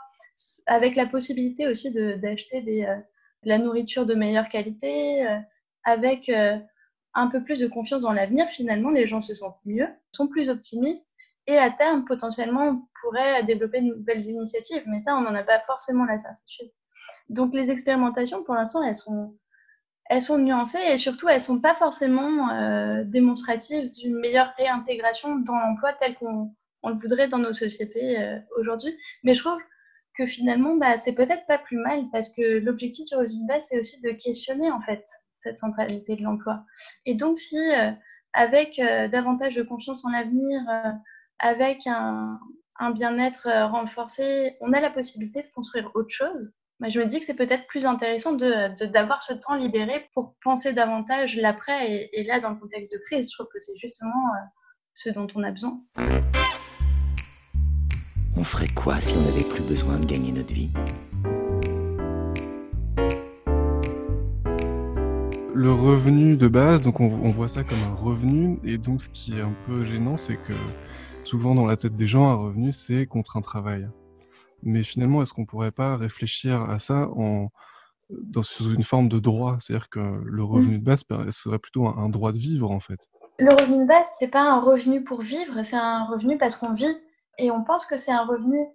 avec 0.65 0.95
la 0.95 1.05
possibilité 1.05 1.67
aussi 1.67 1.91
d'acheter 1.91 2.87
euh, 2.87 2.95
de 2.95 3.49
la 3.49 3.57
nourriture 3.57 4.05
de 4.05 4.15
meilleure 4.15 4.49
qualité, 4.49 5.27
euh, 5.27 5.37
avec 5.83 6.31
un 7.13 7.27
peu 7.27 7.43
plus 7.43 7.59
de 7.59 7.67
confiance 7.67 8.03
dans 8.03 8.13
l'avenir, 8.13 8.47
finalement, 8.47 8.89
les 8.89 9.05
gens 9.05 9.19
se 9.19 9.35
sentent 9.35 9.59
mieux, 9.65 9.87
sont 10.13 10.27
plus 10.27 10.49
optimistes 10.49 11.09
et 11.45 11.57
à 11.57 11.69
terme, 11.69 12.05
potentiellement, 12.05 12.87
pourraient 13.01 13.43
développer 13.43 13.81
de 13.81 13.87
nouvelles 13.87 14.23
initiatives. 14.23 14.83
Mais 14.87 15.01
ça, 15.01 15.13
on 15.17 15.21
n'en 15.21 15.35
a 15.35 15.43
pas 15.43 15.59
forcément 15.59 16.05
la 16.05 16.17
certitude. 16.17 16.71
Donc 17.27 17.53
les 17.53 17.69
expérimentations, 17.69 18.45
pour 18.45 18.55
l'instant, 18.55 18.81
elles 18.81 18.95
sont 18.95 19.35
elles 20.13 20.21
sont 20.21 20.37
nuancées 20.37 20.77
et 20.91 20.97
surtout 20.97 21.27
elles 21.27 21.41
sont 21.41 21.59
pas 21.59 21.73
forcément 21.73 22.51
euh, 22.51 23.03
démonstratives 23.03 23.89
d'une 23.91 24.19
meilleure 24.19 24.53
réintégration 24.57 25.37
dans 25.37 25.57
l'emploi 25.57 25.91
tel 25.93 26.13
qu'on 26.13 26.51
le 26.85 26.93
voudrait 26.93 27.27
dans 27.27 27.39
nos 27.39 27.51
sociétés 27.51 28.21
euh, 28.21 28.37
aujourd'hui. 28.59 28.95
Mais 29.23 29.33
je 29.33 29.39
trouve 29.39 29.59
que 30.15 30.27
finalement, 30.27 30.75
bah, 30.75 30.97
c'est 30.97 31.13
peut-être 31.13 31.47
pas 31.47 31.57
plus 31.57 31.77
mal 31.77 32.05
parce 32.11 32.29
que 32.29 32.59
l'objectif 32.59 33.07
du 33.07 33.47
base, 33.47 33.65
c'est 33.69 33.79
aussi 33.79 34.01
de 34.01 34.11
questionner 34.11 34.69
en 34.69 34.79
fait 34.79 35.03
cette 35.35 35.57
centralité 35.57 36.15
de 36.15 36.21
l'emploi. 36.21 36.63
Et 37.07 37.15
donc, 37.15 37.39
si 37.39 37.57
euh, 37.57 37.89
avec 38.33 38.81
davantage 39.11 39.55
de 39.55 39.61
confiance 39.61 40.05
en 40.05 40.09
l'avenir, 40.09 40.61
avec 41.37 41.85
un 41.85 42.39
bien-être 42.95 43.47
renforcé, 43.69 44.57
on 44.59 44.73
a 44.73 44.79
la 44.79 44.89
possibilité 44.89 45.43
de 45.43 45.47
construire 45.53 45.91
autre 45.93 46.09
chose, 46.09 46.51
bah, 46.79 46.89
je 46.89 46.99
me 46.99 47.05
dis 47.05 47.19
que 47.19 47.25
c'est 47.25 47.35
peut-être 47.35 47.67
plus 47.67 47.85
intéressant 47.85 48.33
d'avoir 48.33 49.19
de, 49.19 49.23
ce 49.23 49.33
temps 49.33 49.55
libéré 49.55 50.09
pour 50.13 50.35
penser 50.43 50.73
davantage 50.73 51.35
l'après. 51.37 52.09
Et, 52.11 52.23
là, 52.23 52.39
dans 52.39 52.49
le 52.49 52.55
contexte 52.55 52.93
de 52.93 52.97
crise, 52.97 53.29
je 53.31 53.37
trouve 53.37 53.47
que 53.53 53.59
c'est 53.59 53.77
justement 53.77 54.09
euh, 54.09 54.45
ce 54.95 55.09
dont 55.09 55.27
on 55.35 55.43
a 55.43 55.51
besoin. 55.51 55.79
On 58.35 58.43
ferait 58.43 58.67
quoi 58.75 58.99
si 58.99 59.15
on 59.15 59.21
n'avait 59.21 59.47
plus 59.47 59.63
besoin 59.63 59.99
de 59.99 60.05
gagner 60.05 60.31
notre 60.31 60.53
vie? 60.53 60.71
Le 65.55 65.71
revenu 65.71 66.35
de 66.35 66.47
base, 66.47 66.81
donc 66.81 66.99
on, 66.99 67.05
on, 67.05 67.29
voit 67.29 67.47
ça 67.47 67.63
comme 67.63 67.81
un 67.83 67.93
revenu, 67.93 68.59
et 68.63 68.79
donc 68.79 69.01
ce 69.01 69.09
qui 69.09 69.37
est 69.37 69.41
un 69.41 69.53
peu 69.67 69.83
gênant, 69.83 70.17
c'est 70.17 70.37
que 70.37 70.53
souvent 71.23 71.53
dans 71.53 71.67
la 71.67 71.77
tête 71.77 71.95
des 71.95 72.07
gens, 72.07 72.27
un 72.27 72.35
revenu, 72.35 72.73
c'est 72.73 73.05
contre 73.05 73.37
un 73.37 73.41
travail. 73.41 73.87
Mais 74.65 74.83
finalement, 74.83 75.21
est-ce 75.21 75.33
qu'on 75.33 75.41
ne 75.41 75.47
pourrait 75.47 75.71
pas 75.71 75.97
réfléchir 75.97 76.69
à 76.69 76.79
ça 76.79 77.09
en, 77.15 77.49
dans, 78.09 78.41
sous 78.41 78.73
une 78.73 78.83
forme 78.83 79.09
de 79.09 79.19
droit? 79.19 79.57
C'est-à-dire 79.59 79.89
que 79.89 79.99
le 79.99 80.43
revenu 80.43 80.79
de 80.79 80.83
base 80.83 81.03
serait 81.31 81.59
plutôt 81.59 81.87
un, 81.87 82.09
droit 82.09 82.31
de 82.31 82.37
vivre, 82.37 82.71
en 82.71 82.79
fait. 82.79 83.07
Le 83.39 83.51
revenu 83.51 83.83
de 83.83 83.87
base, 83.87 84.07
c'est 84.19 84.29
pas 84.29 84.43
un 84.43 84.59
revenu 84.59 85.03
pour 85.03 85.21
vivre, 85.21 85.63
c'est 85.63 85.75
un 85.75 86.05
revenu 86.05 86.37
parce 86.37 86.55
qu'on 86.55 86.73
vit. 86.73 86.95
Et 87.37 87.51
on 87.51 87.63
pense 87.63 87.85
que 87.85 87.97
c'est 87.97 88.11
un 88.11 88.25
revenu 88.25 88.67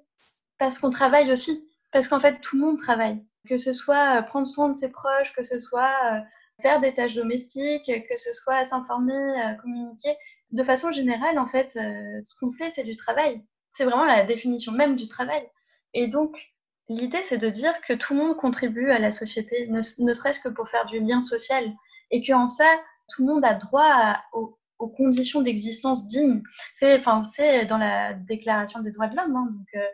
parce 0.59 0.79
qu'on 0.79 0.91
travaille 0.91 1.31
aussi. 1.33 1.71
Parce 1.93 2.09
qu'en 2.09 2.21
fait, 2.21 2.41
tout 2.41 2.57
le 2.57 2.67
monde 2.67 2.79
travaille. 2.79 3.25
Que 3.49 3.57
ce 3.57 3.73
soit 3.73 4.19
euh, 4.19 4.23
prendre 4.23 4.47
soin 4.47 4.69
de 4.69 4.75
ses 4.75 4.91
proches, 4.91 5.33
que 5.35 5.43
ce 5.43 5.59
soit 5.59 5.91
euh, 6.13 6.21
faire 6.61 6.81
des 6.81 6.93
tâches 6.93 7.15
domestiques, 7.15 7.87
que 7.87 8.17
ce 8.17 8.33
soit 8.33 8.65
s'informer, 8.65 9.15
euh, 9.15 9.55
communiquer. 9.63 10.17
De 10.51 10.63
façon 10.63 10.93
générale, 10.93 11.39
en 11.39 11.47
fait, 11.47 11.73
ce 11.73 12.39
qu'on 12.41 12.51
fait, 12.51 12.71
c'est 12.71 12.85
du 12.85 12.97
travail. 12.97 13.43
C'est 13.73 13.85
vraiment 13.85 14.07
la 14.07 14.25
définition 14.25 14.73
même 14.73 14.97
du 14.97 15.07
travail. 15.07 15.47
Et 15.95 16.07
donc, 16.09 16.53
l'idée, 16.89 17.23
c'est 17.23 17.39
de 17.39 17.49
dire 17.49 17.81
que 17.83 17.93
tout 17.93 18.15
le 18.15 18.21
monde 18.21 18.37
contribue 18.37 18.91
à 18.91 18.99
la 18.99 19.11
société, 19.11 19.67
ne, 19.69 19.83
serait-ce 19.83 20.41
que 20.41 20.49
pour 20.49 20.69
faire 20.69 20.87
du 20.87 21.01
lien 21.01 21.23
social. 21.23 21.73
Et 22.11 22.25
qu'en 22.25 22.49
ça, 22.49 22.69
tout 23.09 23.27
le 23.27 23.35
monde 23.35 23.45
a 23.45 23.55
droit 23.55 24.17
aux, 24.33 24.57
conditions 24.97 25.43
d'existence 25.43 26.07
dignes. 26.07 26.43
C'est 26.73 26.99
enfin, 26.99 27.23
dans 27.69 27.79
la 27.79 28.15
Déclaration 28.15 28.81
des 28.81 28.93
droits 28.93 29.09
de 29.09 29.17
l'homme, 29.17 29.35
hein, 29.35 29.49
donc 29.51 29.67
euh, 29.75 29.85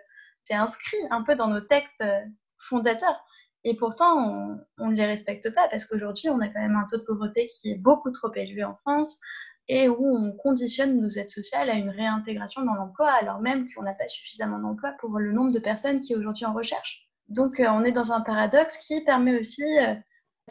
c'est 0.45 0.55
inscrit 0.55 0.99
un 1.11 1.23
peu 1.23 1.37
dans 1.37 1.49
nos 1.49 1.63
textes 1.63 2.03
euh, 2.03 2.21
fondateurs. 2.59 3.25
Et 3.65 3.75
pourtant, 3.75 4.59
on 4.77 4.91
ne 4.91 4.95
les 4.95 5.07
respecte 5.07 5.53
pas 5.55 5.69
parce 5.69 5.87
qu'aujourd'hui, 5.87 6.29
on 6.29 6.39
a 6.41 6.49
quand 6.49 6.61
même 6.61 6.77
un 6.77 6.87
taux 6.87 6.99
de 6.99 7.03
pauvreté 7.03 7.47
qui 7.47 7.71
est 7.71 7.79
beaucoup 7.79 8.11
trop 8.11 8.31
élevé 8.35 8.63
en 8.63 8.77
France 8.77 9.21
et 9.68 9.88
où 9.88 10.16
on 10.16 10.33
conditionne 10.33 11.00
nos 11.00 11.09
aides 11.09 11.31
sociales 11.31 11.70
à 11.70 11.74
une 11.74 11.88
réintégration 11.88 12.62
dans 12.64 12.74
l'emploi 12.74 13.11
alors 13.11 13.40
même 13.40 13.66
qu'on 13.72 13.83
n'a 13.83 13.94
pas 13.94 14.09
suffisamment 14.09 14.59
d'emplois 14.59 14.92
pour 15.00 15.18
le 15.18 15.33
nombre 15.33 15.53
de 15.53 15.59
personnes 15.59 16.00
qui 16.00 16.12
est 16.12 16.16
aujourd'hui 16.16 16.44
en 16.44 16.53
recherche. 16.53 17.09
Donc 17.29 17.61
euh, 17.61 17.68
on 17.68 17.85
est 17.85 17.92
dans 17.92 18.12
un 18.12 18.20
paradoxe 18.20 18.77
qui 18.79 19.03
permet 19.03 19.38
aussi 19.38 19.64
euh, 19.79 19.94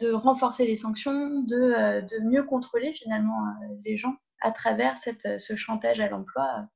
de 0.00 0.10
renforcer 0.10 0.66
les 0.66 0.76
sanctions, 0.76 1.42
de, 1.42 1.56
euh, 1.56 2.00
de 2.00 2.18
mieux 2.28 2.42
contrôler 2.42 2.92
finalement 2.92 3.40
les 3.84 3.96
gens 3.96 4.16
à 4.40 4.50
travers 4.50 4.98
cette, 4.98 5.40
ce 5.40 5.56
chantage 5.56 6.00
à 6.00 6.08
l'emploi. 6.08 6.66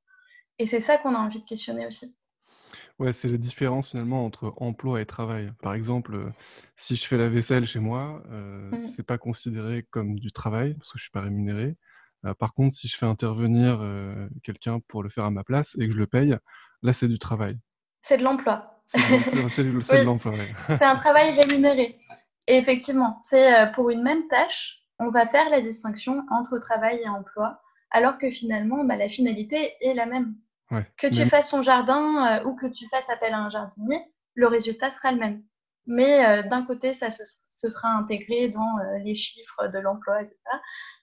Et 0.57 0.65
c'est 0.65 0.79
ça 0.79 0.97
qu'on 0.97 1.15
a 1.15 1.19
envie 1.19 1.39
de 1.39 1.45
questionner 1.45 1.85
aussi. 1.85 2.15
Ouais, 2.99 3.13
c'est 3.13 3.29
la 3.29 3.37
différence 3.37 3.91
finalement 3.91 4.25
entre 4.25 4.53
emploi 4.57 4.99
et 4.99 5.05
travail. 5.05 5.53
Par 5.61 5.73
exemple, 5.73 6.33
si 6.75 6.97
je 6.97 7.05
fais 7.05 7.17
la 7.17 7.29
vaisselle 7.29 7.65
chez 7.65 7.79
moi, 7.79 8.21
euh, 8.29 8.71
mmh. 8.71 8.79
c'est 8.81 9.03
pas 9.03 9.17
considéré 9.17 9.87
comme 9.89 10.19
du 10.19 10.31
travail 10.33 10.73
parce 10.73 10.91
que 10.91 10.97
je 10.97 11.03
suis 11.03 11.11
pas 11.11 11.21
rémunéré. 11.21 11.77
Euh, 12.25 12.33
par 12.33 12.53
contre, 12.53 12.73
si 12.73 12.87
je 12.87 12.97
fais 12.97 13.05
intervenir 13.05 13.79
euh, 13.81 14.27
quelqu'un 14.43 14.79
pour 14.87 15.03
le 15.03 15.09
faire 15.09 15.25
à 15.25 15.31
ma 15.31 15.43
place 15.43 15.75
et 15.79 15.87
que 15.87 15.93
je 15.93 15.97
le 15.97 16.07
paye, 16.07 16.35
là, 16.81 16.93
c'est 16.93 17.07
du 17.07 17.19
travail. 17.19 17.57
C'est 18.01 18.17
de 18.17 18.23
l'emploi. 18.23 18.81
C'est 18.87 18.99
de 18.99 20.01
l'emploi, 20.01 20.35
C'est 20.77 20.85
un 20.85 20.95
travail 20.95 21.31
rémunéré. 21.31 21.97
Et 22.47 22.57
effectivement, 22.57 23.17
c'est 23.21 23.53
euh, 23.53 23.65
pour 23.67 23.89
une 23.89 24.01
même 24.01 24.27
tâche, 24.27 24.81
on 24.97 25.11
va 25.11 25.25
faire 25.25 25.49
la 25.49 25.61
distinction 25.61 26.23
entre 26.29 26.57
travail 26.59 26.99
et 27.03 27.07
emploi, 27.07 27.61
alors 27.91 28.17
que 28.17 28.29
finalement, 28.29 28.83
bah, 28.83 28.95
la 28.95 29.07
finalité 29.07 29.75
est 29.81 29.93
la 29.93 30.05
même. 30.05 30.35
que 30.97 31.07
tu 31.07 31.25
fasses 31.25 31.49
ton 31.49 31.61
jardin 31.61 32.43
ou 32.45 32.55
que 32.55 32.67
tu 32.67 32.87
fasses 32.87 33.09
appel 33.09 33.33
à 33.33 33.39
un 33.39 33.49
jardinier, 33.49 33.99
le 34.33 34.47
résultat 34.47 34.89
sera 34.89 35.11
le 35.11 35.19
même 35.19 35.43
mais 35.89 36.25
euh, 36.25 36.43
d'un 36.43 36.63
côté, 36.63 36.93
ça 36.93 37.09
se, 37.09 37.23
sera 37.49 37.89
intégré 37.89 38.49
dans 38.49 38.77
euh, 38.77 38.99
les 39.03 39.15
chiffres 39.15 39.67
de 39.67 39.79
l'emploi, 39.79 40.21
etc. 40.21 40.37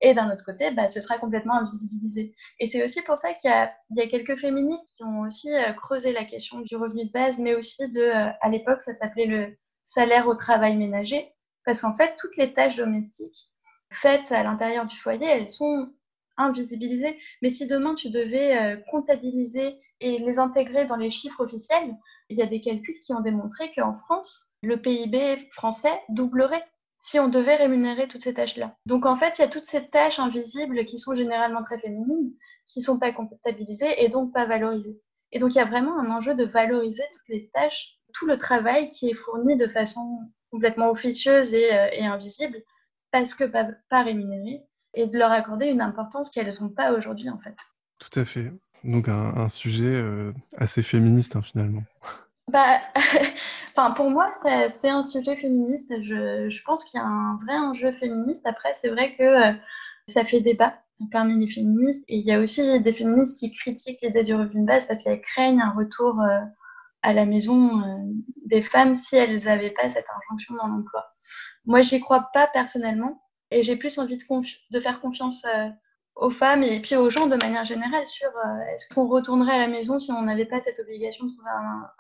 Et 0.01 0.15
d'un 0.15 0.33
autre 0.33 0.45
côté, 0.45 0.71
bah, 0.71 0.89
ce 0.89 1.01
sera 1.01 1.19
complètement 1.19 1.55
invisibilisé. 1.55 2.35
Et 2.61 2.67
c'est 2.67 2.85
aussi 2.85 3.03
pour 3.03 3.19
ça 3.19 3.35
qu'il 3.35 3.51
y, 3.51 4.01
a 4.01 4.07
quelques 4.07 4.37
féministes 4.37 4.89
qui 4.97 5.03
ont 5.03 5.23
aussi 5.23 5.53
euh, 5.53 5.73
creusé 5.73 6.13
la 6.13 6.25
question 6.25 6.61
du 6.61 6.77
revenu 6.77 7.07
de 7.07 7.13
base, 7.13 7.39
mais 7.39 7.55
aussi 7.57 7.91
de, 7.91 8.11
à 8.41 8.49
l'époque, 8.49 8.81
ça 8.81 8.95
s'appelait 8.95 9.27
le 9.27 9.57
salaire 9.85 10.29
au 10.29 10.37
travail 10.37 10.77
ménager, 10.77 11.33
parce 11.65 11.81
qu'en 11.81 11.97
fait, 11.97 12.15
toutes 12.17 12.37
les 12.37 12.53
tâches 12.55 12.77
domestiques 12.77 13.51
faites 13.93 14.31
à 14.31 14.43
l'intérieur 14.45 14.87
du 14.87 14.97
foyer, 14.97 15.27
elles 15.27 15.51
sont 15.51 15.93
invisibilisées. 16.37 17.19
Mais 17.43 17.51
si 17.51 17.67
demain 17.67 17.95
tu 17.95 18.11
devais 18.11 18.83
comptabiliser 18.91 19.77
et 20.01 20.19
les 20.19 20.39
intégrer 20.39 20.85
dans 20.85 20.97
les 20.97 21.11
chiffres 21.11 21.43
officiels, 21.43 21.97
il 22.29 22.37
y 22.37 22.43
a 22.43 22.47
des 22.47 22.61
calculs 22.61 23.01
qui 23.01 23.15
ont 23.15 23.21
démontré 23.21 23.73
qu'en 23.75 23.95
France, 23.95 24.46
le 24.63 24.81
PIB 24.81 25.49
français 25.53 26.01
doublerait 26.09 26.65
si 27.01 27.21
on 27.21 27.29
devait 27.29 27.55
rémunérer 27.55 28.09
toutes 28.09 28.23
ces 28.23 28.35
tâches-là. 28.35 28.77
Donc 28.85 29.07
en 29.07 29.15
fait, 29.15 29.39
il 29.39 29.43
y 29.43 29.45
a 29.45 29.49
toutes 29.49 29.65
ces 29.65 29.89
tâches 29.89 30.19
invisibles 30.19 30.85
qui 30.87 30.99
sont 30.99 31.15
généralement 31.15 31.63
très 31.63 31.79
féminines, 31.79 32.33
qui 32.67 32.81
ne 32.81 32.85
sont 32.85 32.99
pas 32.99 33.13
comptabilisées 33.13 34.03
et 34.03 34.09
donc 34.09 34.33
pas 34.33 34.45
valorisées. 34.45 35.01
Et 35.31 35.39
donc 35.39 35.55
il 35.55 35.59
y 35.59 35.61
a 35.61 35.67
vraiment 35.67 35.99
un 36.01 36.11
enjeu 36.11 36.35
de 36.35 36.45
valoriser 36.45 37.05
toutes 37.13 37.29
les 37.29 37.49
tâches, 37.51 37.99
tout 38.13 38.27
le 38.27 38.39
travail 38.39 38.89
qui 38.89 39.09
est 39.11 39.15
fourni 39.15 39.55
de 39.55 39.69
façon 39.69 40.19
complètement 40.51 40.91
officieuse 40.91 41.55
et, 41.55 41.73
euh, 41.73 42.03
invisible, 42.03 42.57
parce 43.13 43.35
que 43.35 43.45
pas, 43.45 43.69
pas 43.89 44.03
rémunéré, 44.03 44.63
et 44.95 45.07
de 45.07 45.17
leur 45.17 45.31
accorder 45.31 45.67
une 45.67 45.83
importance 45.83 46.31
qu'elles 46.31 46.53
n'ont 46.61 46.71
pas 46.71 46.93
aujourd'hui 46.93 47.31
en 47.31 47.39
fait. 47.39 47.57
Tout 47.99 48.19
à 48.19 48.25
fait. 48.25 48.51
Donc 48.83 49.09
un, 49.09 49.49
sujet 49.49 49.87
euh, 49.87 50.33
assez 50.57 50.83
féministe 50.83 51.37
hein, 51.37 51.43
finalement. 51.43 51.83
Bah, 52.51 52.81
enfin, 53.77 53.91
pour 53.93 54.11
moi, 54.11 54.31
c'est 54.69 54.89
un 54.89 55.03
sujet 55.03 55.37
féministe. 55.37 55.93
Je, 56.03 56.63
pense 56.65 56.85
qu'il 56.85 56.99
y 56.99 57.03
a 57.03 57.07
un 57.07 57.37
vrai 57.37 57.57
enjeu 57.59 57.93
féministe. 57.93 58.47
Après, 58.47 58.73
c'est 58.73 58.89
vrai 58.89 59.13
que 59.15 59.23
euh, 59.23 59.53
ça 60.09 60.25
fait 60.25 60.41
débat 60.41 60.79
parmi 61.13 61.39
les 61.39 61.53
féministes. 61.53 62.05
Et 62.09 62.17
il 62.17 62.25
y 62.25 62.33
a 62.33 62.41
aussi 62.41 62.81
des 62.81 62.93
féministes 62.93 63.39
qui 63.39 63.53
critiquent 63.53 64.01
l'idée 64.03 64.25
du 64.25 64.35
revenu 64.35 64.63
de 64.63 64.67
base 64.67 64.87
parce 64.87 65.05
qu'elles 65.05 65.21
craignent 65.21 65.61
un 65.61 65.73
retour 65.73 66.21
euh, 66.21 66.41
à 67.03 67.13
la 67.13 67.27
maison 67.27 67.83
des 68.47 68.63
femmes 68.63 68.95
si 68.95 69.17
elles 69.17 69.45
n'avaient 69.45 69.71
pas 69.71 69.89
cette 69.89 70.07
injonction 70.17 70.55
dans 70.55 70.67
l'emploi. 70.67 71.05
Moi, 71.67 71.83
j'y 71.83 72.01
crois 72.01 72.31
pas 72.33 72.47
personnellement. 72.47 73.23
Et 73.53 73.63
j'ai 73.63 73.77
plus 73.77 73.99
envie 73.99 74.17
de, 74.17 74.25
de 74.73 74.81
faire 74.81 75.01
confiance 75.01 75.47
aux 76.17 76.31
femmes 76.31 76.63
et 76.63 76.81
puis 76.81 76.97
aux 76.97 77.11
gens 77.11 77.27
de 77.27 77.37
manière 77.37 77.65
générale 77.65 78.09
sur 78.09 78.29
euh, 78.29 78.75
est-ce 78.75 78.93
qu'on 78.93 79.07
retournerait 79.07 79.53
à 79.53 79.59
la 79.59 79.69
maison 79.69 79.99
si 79.99 80.11
on 80.11 80.23
n'avait 80.23 80.47
pas 80.47 80.63
cette 80.63 80.81
obligation 80.81 81.27
de 81.27 81.31
trouver 81.33 81.51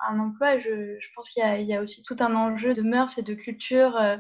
un, 0.09 0.19
emploi? 0.19 0.59
Je, 0.59 0.97
pense 1.15 1.29
qu'il 1.29 1.45
y, 1.45 1.65
y, 1.65 1.75
a 1.75 1.83
aussi 1.83 2.03
tout 2.03 2.17
un 2.21 2.35
enjeu 2.35 2.73
de 2.73 2.83
mœurs 2.83 3.19
et 3.19 3.23
de 3.23 3.35
culture 3.35 3.95
euh, 3.97 4.17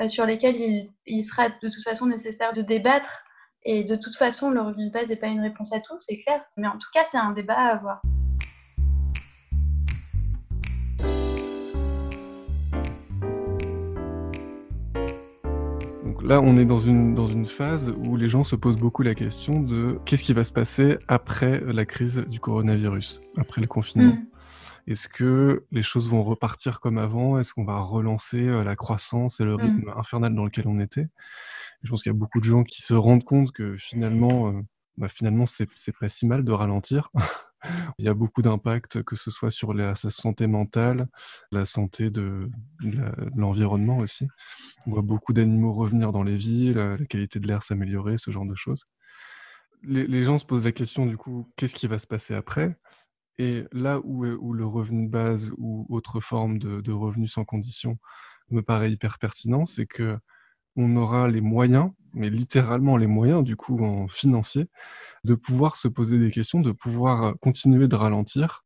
euh, 0.00 0.08
sur 0.08 0.26
lesquels 0.26 0.56
il, 0.56 0.92
il, 1.06 1.24
sera 1.24 1.48
de 1.48 1.68
toute 1.68 1.84
façon 1.84 2.06
nécessaire 2.06 2.52
de 2.52 2.62
débattre. 2.62 3.22
Et 3.64 3.84
de 3.84 3.96
toute 3.96 4.16
façon, 4.16 4.50
le 4.50 4.60
revenu 4.60 4.86
de 4.86 4.92
base 4.92 5.10
n'est 5.10 5.16
pas 5.16 5.26
une 5.26 5.40
réponse 5.40 5.72
à 5.72 5.80
tout, 5.80 5.96
c'est 6.00 6.20
clair. 6.20 6.44
Mais 6.56 6.66
en 6.66 6.78
tout 6.78 6.88
cas, 6.92 7.04
c'est 7.04 7.18
un 7.18 7.32
débat 7.32 7.58
à 7.58 7.74
avoir. 7.74 8.02
Là, 16.28 16.42
on 16.42 16.56
est 16.56 16.66
dans 16.66 16.78
une, 16.78 17.14
dans 17.14 17.26
une 17.26 17.46
phase 17.46 17.94
où 18.06 18.16
les 18.16 18.28
gens 18.28 18.44
se 18.44 18.54
posent 18.54 18.76
beaucoup 18.76 19.02
la 19.02 19.14
question 19.14 19.54
de 19.54 19.98
qu'est-ce 20.04 20.22
qui 20.22 20.34
va 20.34 20.44
se 20.44 20.52
passer 20.52 20.98
après 21.08 21.60
la 21.60 21.86
crise 21.86 22.22
du 22.28 22.38
coronavirus, 22.38 23.22
après 23.38 23.62
le 23.62 23.66
confinement. 23.66 24.12
Mm. 24.12 24.26
Est-ce 24.88 25.08
que 25.08 25.64
les 25.72 25.80
choses 25.80 26.10
vont 26.10 26.22
repartir 26.22 26.80
comme 26.80 26.98
avant? 26.98 27.38
Est-ce 27.38 27.54
qu'on 27.54 27.64
va 27.64 27.80
relancer 27.80 28.46
euh, 28.46 28.62
la 28.62 28.76
croissance 28.76 29.40
et 29.40 29.44
le 29.44 29.56
mm. 29.56 29.60
rythme 29.60 29.92
infernal 29.96 30.34
dans 30.34 30.44
lequel 30.44 30.68
on 30.68 30.78
était? 30.80 31.08
Je 31.82 31.88
pense 31.88 32.02
qu'il 32.02 32.12
y 32.12 32.14
a 32.14 32.18
beaucoup 32.18 32.40
de 32.40 32.44
gens 32.44 32.62
qui 32.62 32.82
se 32.82 32.92
rendent 32.92 33.24
compte 33.24 33.50
que 33.52 33.76
finalement, 33.78 34.48
euh, 34.48 34.60
bah 34.98 35.08
finalement, 35.08 35.46
c'est 35.46 35.68
pas 35.98 36.08
si 36.08 36.26
mal 36.26 36.44
de 36.44 36.52
ralentir. 36.52 37.10
Il 37.98 38.04
y 38.04 38.08
a 38.08 38.14
beaucoup 38.14 38.42
d'impacts, 38.42 39.02
que 39.02 39.16
ce 39.16 39.30
soit 39.30 39.50
sur 39.50 39.74
sa 39.96 40.10
santé 40.10 40.46
mentale, 40.46 41.08
la 41.52 41.64
santé 41.64 42.10
de, 42.10 42.50
l'environnement 43.36 43.98
aussi. 43.98 44.26
On 44.86 44.92
voit 44.92 45.02
beaucoup 45.02 45.32
d'animaux 45.32 45.72
revenir 45.72 46.12
dans 46.12 46.22
les 46.22 46.36
villes, 46.36 46.76
la 46.76 47.04
qualité 47.06 47.38
de 47.38 47.46
l'air 47.46 47.62
s'améliorer, 47.62 48.18
ce 48.18 48.30
genre 48.30 48.46
de 48.46 48.54
choses. 48.54 48.86
Les, 49.82 50.22
gens 50.22 50.38
se 50.38 50.44
posent 50.44 50.64
la 50.64 50.72
question 50.72 51.06
du 51.06 51.16
coup, 51.16 51.48
qu'est-ce 51.56 51.76
qui 51.76 51.86
va 51.86 51.98
se 52.00 52.06
passer 52.06 52.34
après? 52.34 52.76
Et 53.38 53.64
là 53.70 54.00
où, 54.02 54.26
où, 54.26 54.52
le 54.52 54.66
revenu 54.66 55.06
de 55.06 55.10
base 55.10 55.52
ou 55.58 55.86
autre 55.90 56.20
forme 56.20 56.58
de, 56.58 56.80
de 56.80 56.92
revenu 56.92 57.28
sans 57.28 57.44
condition 57.44 57.98
me 58.50 58.62
paraît 58.62 58.90
hyper 58.90 59.18
pertinent, 59.18 59.64
c'est 59.64 59.86
que 59.86 60.18
on 60.78 60.96
aura 60.96 61.28
les 61.28 61.40
moyens, 61.40 61.90
mais 62.14 62.30
littéralement 62.30 62.96
les 62.96 63.08
moyens 63.08 63.42
du 63.42 63.56
coup 63.56 63.84
en 63.84 64.06
financier, 64.06 64.68
de 65.24 65.34
pouvoir 65.34 65.76
se 65.76 65.88
poser 65.88 66.18
des 66.18 66.30
questions, 66.30 66.60
de 66.60 66.72
pouvoir 66.72 67.34
continuer 67.40 67.88
de 67.88 67.96
ralentir 67.96 68.64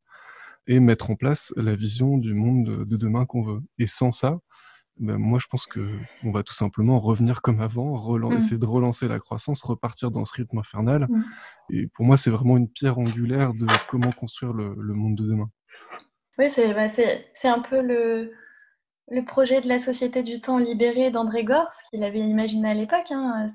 et 0.66 0.79
mettre 0.79 1.11
en 1.11 1.16
place 1.16 1.53
la 1.57 1.75
vision 1.75 2.18
du 2.18 2.35
monde 2.35 2.85
de, 2.87 2.96
demain 2.96 3.25
qu'on 3.25 3.42
veut. 3.42 3.61
Et 3.79 3.87
sans 3.87 4.12
ça, 4.12 4.38
ben 4.98 5.16
moi 5.16 5.38
je 5.40 5.46
pense 5.46 5.66
que 5.66 5.81
on 6.22 6.31
va 6.31 6.42
tout 6.42 6.53
simplement 6.53 7.01
revenir 7.01 7.40
comme 7.40 7.61
avant, 7.61 7.96
mmh. 8.18 8.33
essayer 8.35 8.59
de 8.59 8.66
relancer 8.66 9.09
la 9.09 9.18
croissance, 9.18 9.62
repartir 9.62 10.11
dans 10.11 10.27
ce 10.27 10.35
rythme 10.35 10.59
infernal. 10.59 11.07
Mmh. 11.09 11.25
Et 11.70 11.87
pour 11.88 12.05
moi, 12.05 12.18
c'est 12.18 12.31
vraiment 12.31 12.59
une 12.59 12.68
pierre 12.68 12.98
angulaire 12.98 13.55
de 13.55 13.66
comment 13.88 14.12
construire 14.12 14.53
le, 14.53 14.75
monde 14.94 15.16
de 15.16 15.27
demain. 15.27 15.48
Oui, 16.38 16.51
c'est 16.51 16.75
bah, 16.75 16.87
un 17.44 17.61
peu 17.61 17.81
le, 17.81 18.33
le 19.09 19.25
projet 19.25 19.61
de 19.61 19.69
la 19.69 19.79
Société 19.79 20.23
du 20.23 20.41
temps 20.41 20.59
libéré 20.59 21.11
d'André 21.11 21.45
Gors, 21.45 21.73
qu'il 21.91 22.05
avait 22.05 22.21
imaginé 22.21 22.71
à 22.71 22.75
l'époque. 22.75 23.11
Hein, 23.11 23.47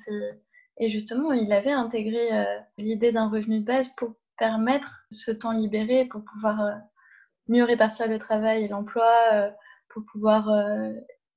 et 0.80 0.90
justement, 0.90 1.32
il 1.32 1.52
avait 1.52 1.72
intégré 1.72 2.32
euh, 2.32 2.60
l'idée 2.78 3.12
d'un 3.12 3.30
revenu 3.30 3.60
de 3.60 3.66
base 3.66 3.90
pour 3.90 4.14
permettre 4.38 5.06
ce 5.10 5.32
temps 5.32 5.52
libéré, 5.52 6.06
pour 6.06 6.24
pouvoir 6.24 6.62
euh, 6.62 6.72
mieux 7.48 7.64
répartir 7.64 8.08
le 8.08 8.20
travail 8.20 8.66
et 8.66 8.68
l'emploi, 8.68 9.12
euh, 9.34 9.50
pour 9.90 10.04
pouvoir 10.06 10.52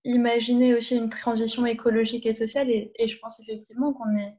imaginer 0.05 0.75
aussi 0.75 0.95
une 0.97 1.09
transition 1.09 1.65
écologique 1.65 2.27
et 2.27 2.35
sociale. 2.35 2.69
Et 2.69 3.09
je 3.09 3.19
pense 3.19 3.41
effectivement 3.41 3.95
qu'on 3.95 4.15
est 4.17 4.37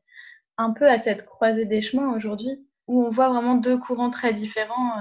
un 0.58 0.72
peu 0.72 0.88
à 0.88 1.00
cette 1.00 1.26
croisée 1.26 1.66
des 1.66 1.82
chemins 1.82 2.14
aujourd'hui, 2.14 2.68
où 2.88 3.04
on 3.04 3.10
voit 3.10 3.30
vraiment 3.30 3.56
deux 3.56 3.80
courants 3.80 4.12
très 4.12 4.34
différents 4.34 4.94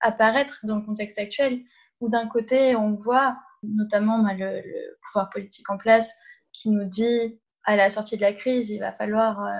apparaître 0.00 0.60
dans 0.64 0.76
le 0.76 0.82
contexte 0.82 1.18
actuel, 1.18 1.62
où 2.00 2.10
d'un 2.10 2.26
côté, 2.26 2.76
on 2.76 2.92
voit 2.92 3.38
notamment 3.62 4.22
le, 4.22 4.62
pouvoir 5.02 5.30
politique 5.30 5.68
en 5.70 5.78
place 5.78 6.14
qui 6.52 6.70
nous 6.70 6.84
dit 6.84 7.40
à 7.64 7.76
la 7.76 7.90
sortie 7.90 8.16
de 8.16 8.22
la 8.22 8.32
crise, 8.32 8.70
il 8.70 8.78
va 8.78 8.92
falloir 8.92 9.44
euh, 9.44 9.52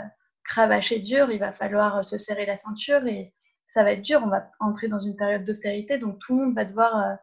cravacher 0.45 1.01
dur, 1.01 1.31
il 1.31 1.39
va 1.39 1.53
falloir 1.53 1.99
euh, 1.99 2.03
se 2.03 2.19
serrer 2.19 2.47
la 2.47 2.57
ceinture 2.57 3.07
et 3.07 3.35
ça 3.67 3.83
va 3.83 3.93
être 3.93 4.03
dur. 4.03 4.23
On 4.25 4.29
va 4.29 4.51
entrer 4.61 4.89
dans 4.89 5.01
une 5.01 5.17
période 5.17 5.45
d'austérité, 5.45 5.99
donc 5.99 6.19
tout 6.21 6.37
le 6.37 6.45
monde 6.45 6.55
va 6.55 6.65
devoir 6.65 6.97
euh, 6.97 7.15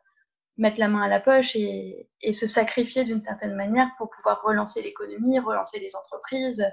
mettre 0.58 0.80
la 0.80 0.88
main 0.88 1.02
à 1.02 1.08
la 1.08 1.20
poche 1.20 1.56
et, 1.56 2.10
se 2.32 2.48
sacrifier 2.48 3.04
d'une 3.04 3.20
certaine 3.20 3.56
manière 3.56 3.90
pour 3.98 4.10
pouvoir 4.10 4.42
relancer 4.44 4.82
l'économie, 4.82 5.40
relancer 5.40 5.80
les 5.80 5.96
entreprises 5.96 6.66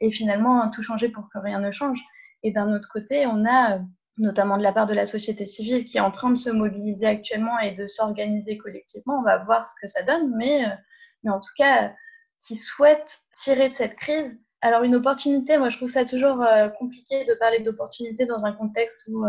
et 0.00 0.10
finalement 0.10 0.70
tout 0.70 0.82
changer 0.82 1.08
pour 1.08 1.28
que 1.28 1.38
rien 1.38 1.60
ne 1.60 1.70
change. 1.70 2.02
Et 2.42 2.52
d'un 2.52 2.72
autre 2.72 2.88
côté, 2.90 3.26
on 3.26 3.44
a 3.46 3.80
notamment 4.18 4.58
de 4.58 4.62
la 4.62 4.72
part 4.72 4.86
de 4.86 4.94
la 4.94 5.06
société 5.06 5.46
civile 5.46 5.84
qui 5.84 5.98
est 5.98 6.00
en 6.00 6.10
train 6.10 6.30
de 6.30 6.38
se 6.38 6.50
mobiliser 6.50 7.06
actuellement 7.06 7.58
et 7.60 7.74
de 7.74 7.86
s'organiser 7.86 8.58
collectivement. 8.58 9.18
On 9.18 9.22
va 9.22 9.38
voir 9.44 9.64
ce 9.64 9.74
que 9.80 9.86
ça 9.86 10.02
donne, 10.02 10.34
mais, 10.36 10.64
euh, 10.64 10.74
mais 11.22 11.30
en 11.30 11.40
tout 11.40 11.52
cas, 11.56 11.92
qui 12.40 12.56
souhaite 12.56 13.18
tirer 13.32 13.68
de 13.68 13.74
cette 13.74 13.96
crise. 13.96 14.38
Alors 14.60 14.82
une 14.82 14.96
opportunité, 14.96 15.56
moi 15.56 15.68
je 15.68 15.76
trouve 15.76 15.90
ça 15.90 16.04
toujours 16.04 16.42
euh, 16.42 16.68
compliqué 16.68 17.24
de 17.24 17.34
parler 17.34 17.60
d'opportunité 17.60 18.26
dans 18.26 18.44
un 18.44 18.52
contexte 18.52 19.08
euh, 19.08 19.12
où, 19.12 19.26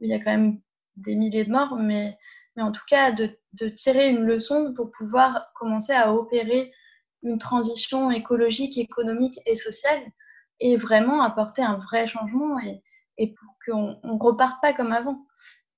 il 0.00 0.08
y 0.08 0.14
a 0.14 0.18
quand 0.18 0.30
même 0.30 0.60
des 0.96 1.14
milliers 1.14 1.44
de 1.44 1.50
morts, 1.50 1.76
mais, 1.76 2.16
mais 2.56 2.62
en 2.62 2.72
tout 2.72 2.84
cas 2.88 3.10
de, 3.12 3.28
tirer 3.76 4.08
une 4.08 4.24
leçon 4.24 4.72
pour 4.74 4.90
pouvoir 4.90 5.52
commencer 5.54 5.92
à 5.92 6.12
opérer 6.12 6.72
une 7.22 7.38
transition 7.38 8.10
écologique, 8.10 8.78
économique 8.78 9.38
et 9.46 9.54
sociale 9.54 10.00
et 10.58 10.76
vraiment 10.76 11.22
apporter 11.22 11.62
un 11.62 11.76
vrai 11.76 12.06
changement. 12.06 12.58
Et 13.18 13.34
pour 13.34 13.48
qu'on 13.66 13.98
ne 14.04 14.18
reparte 14.18 14.60
pas 14.60 14.72
comme 14.72 14.92
avant. 14.92 15.26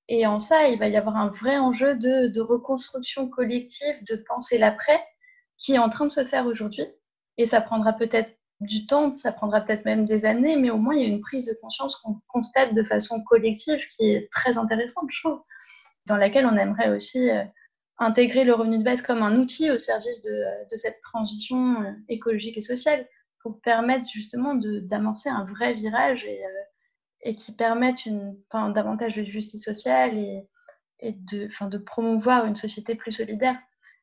Et 0.08 0.26
en 0.26 0.38
ça, 0.38 0.68
il 0.68 0.78
va 0.78 0.88
y 0.88 0.96
avoir 0.96 1.16
un 1.16 1.28
vrai 1.28 1.56
enjeu 1.58 1.96
de, 1.96 2.40
reconstruction 2.40 3.28
collective, 3.28 4.04
de 4.08 4.16
penser 4.16 4.58
l'après, 4.58 5.00
qui 5.56 5.74
est 5.74 5.78
en 5.78 5.88
train 5.88 6.06
de 6.06 6.10
se 6.10 6.24
faire 6.24 6.46
aujourd'hui. 6.46 6.86
Et 7.38 7.46
ça 7.46 7.60
prendra 7.60 7.94
peut-être 7.94 8.30
du 8.60 8.86
temps, 8.86 9.16
ça 9.16 9.32
prendra 9.32 9.60
peut-être 9.60 9.84
même 9.84 10.04
des 10.04 10.26
années, 10.26 10.56
mais 10.56 10.70
au 10.70 10.76
moins 10.76 10.94
il 10.94 11.02
y 11.02 11.04
a 11.04 11.08
une 11.08 11.20
prise 11.20 11.46
de 11.46 11.58
conscience 11.60 11.96
qu'on 11.96 12.20
constate 12.28 12.72
de 12.74 12.82
façon 12.82 13.22
collective 13.24 13.84
qui 13.88 14.10
est 14.10 14.30
très 14.30 14.58
intéressante, 14.58 15.06
je 15.10 15.20
trouve, 15.20 15.42
dans 16.06 16.16
laquelle 16.16 16.46
on 16.46 16.56
aimerait 16.56 16.94
aussi 16.94 17.30
euh, 17.30 17.42
intégrer 17.98 18.44
le 18.44 18.54
revenu 18.54 18.78
de 18.78 18.84
base 18.84 19.02
comme 19.02 19.22
un 19.22 19.36
outil 19.38 19.70
au 19.70 19.78
service 19.78 20.22
de, 20.22 20.68
de 20.70 20.76
cette 20.76 21.00
transition 21.00 21.82
euh, 21.82 21.92
écologique 22.08 22.56
et 22.56 22.62
sociale 22.62 23.06
pour 23.40 23.60
permettre 23.60 24.08
justement 24.10 24.54
d'amorcer 24.54 25.28
un 25.28 25.44
vrai 25.44 25.74
virage 25.74 26.24
et, 26.24 26.44
euh, 26.44 26.48
et 27.24 27.34
qui 27.34 27.52
permettent 27.52 28.06
une, 28.06 28.36
enfin, 28.50 28.70
davantage 28.70 29.16
de 29.16 29.24
justice 29.24 29.64
sociale 29.64 30.16
et, 30.16 30.46
et 31.00 31.12
de, 31.12 31.46
enfin, 31.46 31.66
de 31.66 31.78
promouvoir 31.78 32.44
une 32.44 32.54
société 32.54 32.94
plus 32.94 33.12
solidaire. 33.12 33.56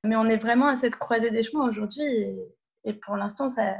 Mais 0.03 0.15
on 0.15 0.25
est 0.25 0.37
vraiment 0.37 0.67
à 0.67 0.75
cette 0.75 0.95
croisée 0.95 1.29
des 1.29 1.43
chemins 1.43 1.67
aujourd'hui 1.67 2.03
et, 2.03 2.39
et, 2.85 2.93
pour 2.93 3.15
l'instant, 3.15 3.47
ça, 3.47 3.75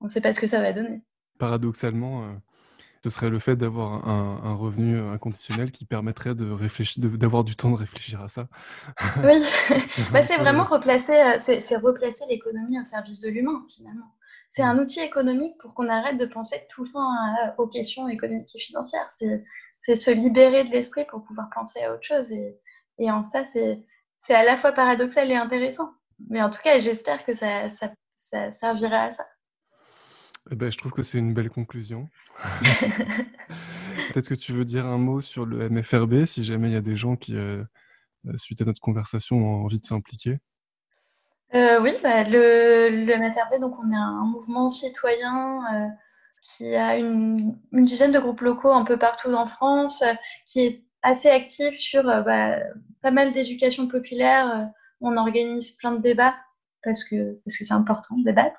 on 0.00 0.04
ne 0.04 0.10
sait 0.10 0.20
pas 0.20 0.32
ce 0.32 0.40
que 0.40 0.46
ça 0.46 0.60
va 0.60 0.72
donner. 0.72 1.02
Paradoxalement, 1.40 2.22
euh, 2.24 2.32
ce 3.02 3.10
serait 3.10 3.30
le 3.30 3.40
fait 3.40 3.56
d'avoir 3.56 4.06
un, 4.08 4.40
un, 4.44 4.54
revenu 4.54 5.00
inconditionnel 5.00 5.72
qui 5.72 5.84
permettrait 5.84 6.36
de 6.36 6.48
réfléchir, 6.48 7.02
d'avoir 7.02 7.42
du 7.42 7.56
temps 7.56 7.70
de 7.70 7.76
réfléchir 7.76 8.20
à 8.20 8.28
ça. 8.28 8.46
Oui, 9.24 9.42
c'est 9.86 10.12
bah, 10.12 10.22
vraiment 10.38 10.64
replacer, 10.64 11.18
euh, 11.18 11.38
c'est 11.38 11.76
replacer 11.76 12.24
l'économie 12.28 12.80
au 12.80 12.84
service 12.84 13.20
de 13.20 13.30
l'humain 13.30 13.64
finalement 13.68 14.14
c'est 14.50 14.62
un 14.62 14.78
outil 14.78 15.00
économique 15.00 15.56
pour 15.58 15.74
qu'on 15.74 15.88
arrête 15.88 16.18
de 16.18 16.26
penser 16.26 16.56
tout 16.68 16.82
le 16.82 16.90
temps 16.90 17.08
aux 17.56 17.68
questions 17.68 18.08
économiques 18.08 18.54
et 18.56 18.58
financières. 18.58 19.06
C'est 19.08 19.96
se 19.96 20.10
libérer 20.10 20.64
de 20.64 20.70
l'esprit 20.70 21.06
pour 21.08 21.22
pouvoir 21.22 21.48
penser 21.54 21.80
à 21.84 21.94
autre 21.94 22.02
chose. 22.02 22.32
Et, 22.32 22.58
et 22.98 23.10
en 23.12 23.22
ça, 23.22 23.44
c'est 23.44 23.84
à 24.28 24.42
la 24.42 24.56
fois 24.56 24.72
paradoxal 24.72 25.30
et 25.30 25.36
intéressant. 25.36 25.92
Mais 26.28 26.42
en 26.42 26.50
tout 26.50 26.58
cas, 26.62 26.80
j'espère 26.80 27.24
que 27.24 27.32
ça, 27.32 27.68
ça, 27.68 27.92
ça, 28.16 28.50
servira 28.50 29.04
à 29.04 29.12
ça. 29.12 29.26
Eh 30.50 30.56
ben, 30.56 30.70
je 30.70 30.78
trouve 30.78 30.92
que 30.92 31.02
c'est 31.02 31.18
une 31.18 31.32
belle 31.32 31.50
conclusion. 31.50 32.08
Peut-être 34.12 34.28
que 34.28 34.34
tu 34.34 34.52
veux 34.52 34.64
dire 34.64 34.84
un 34.84 34.98
mot 34.98 35.20
sur 35.20 35.46
le 35.46 35.70
MFRB, 35.70 36.24
si 36.24 36.42
jamais 36.42 36.68
il 36.68 36.72
y 36.72 36.76
a 36.76 36.82
des 36.82 36.96
gens 36.96 37.14
qui, 37.14 37.36
euh, 37.36 37.62
suite 38.34 38.60
à 38.62 38.64
notre 38.64 38.82
conversation, 38.82 39.36
ont 39.36 39.64
envie 39.64 39.78
de 39.78 39.84
s'impliquer. 39.84 40.40
Euh, 41.54 41.80
oui, 41.80 41.92
bah, 42.02 42.24
le, 42.24 42.88
le, 42.90 43.16
MFRB, 43.16 43.60
donc 43.60 43.74
on 43.82 43.90
est 43.90 43.96
un, 43.96 44.24
mouvement 44.24 44.68
citoyen 44.68 45.92
qui 46.42 46.74
a 46.74 46.96
une, 46.96 47.58
une, 47.72 47.84
dizaine 47.84 48.12
de 48.12 48.18
groupes 48.18 48.40
locaux 48.40 48.72
un 48.72 48.84
peu 48.84 48.98
partout 48.98 49.32
en 49.32 49.46
France, 49.46 50.04
qui 50.46 50.60
est 50.60 50.84
assez 51.02 51.28
actif 51.28 51.76
sur 51.78 52.04
bah, 52.04 52.56
pas 53.02 53.10
mal 53.10 53.32
d'éducation 53.32 53.88
populaire. 53.88 54.70
On 55.00 55.16
organise 55.16 55.72
plein 55.72 55.92
de 55.92 56.00
débats 56.00 56.36
parce 56.82 57.04
que 57.04 57.40
parce 57.44 57.56
que 57.56 57.64
c'est 57.64 57.74
important 57.74 58.16
de 58.18 58.24
débattre. 58.24 58.58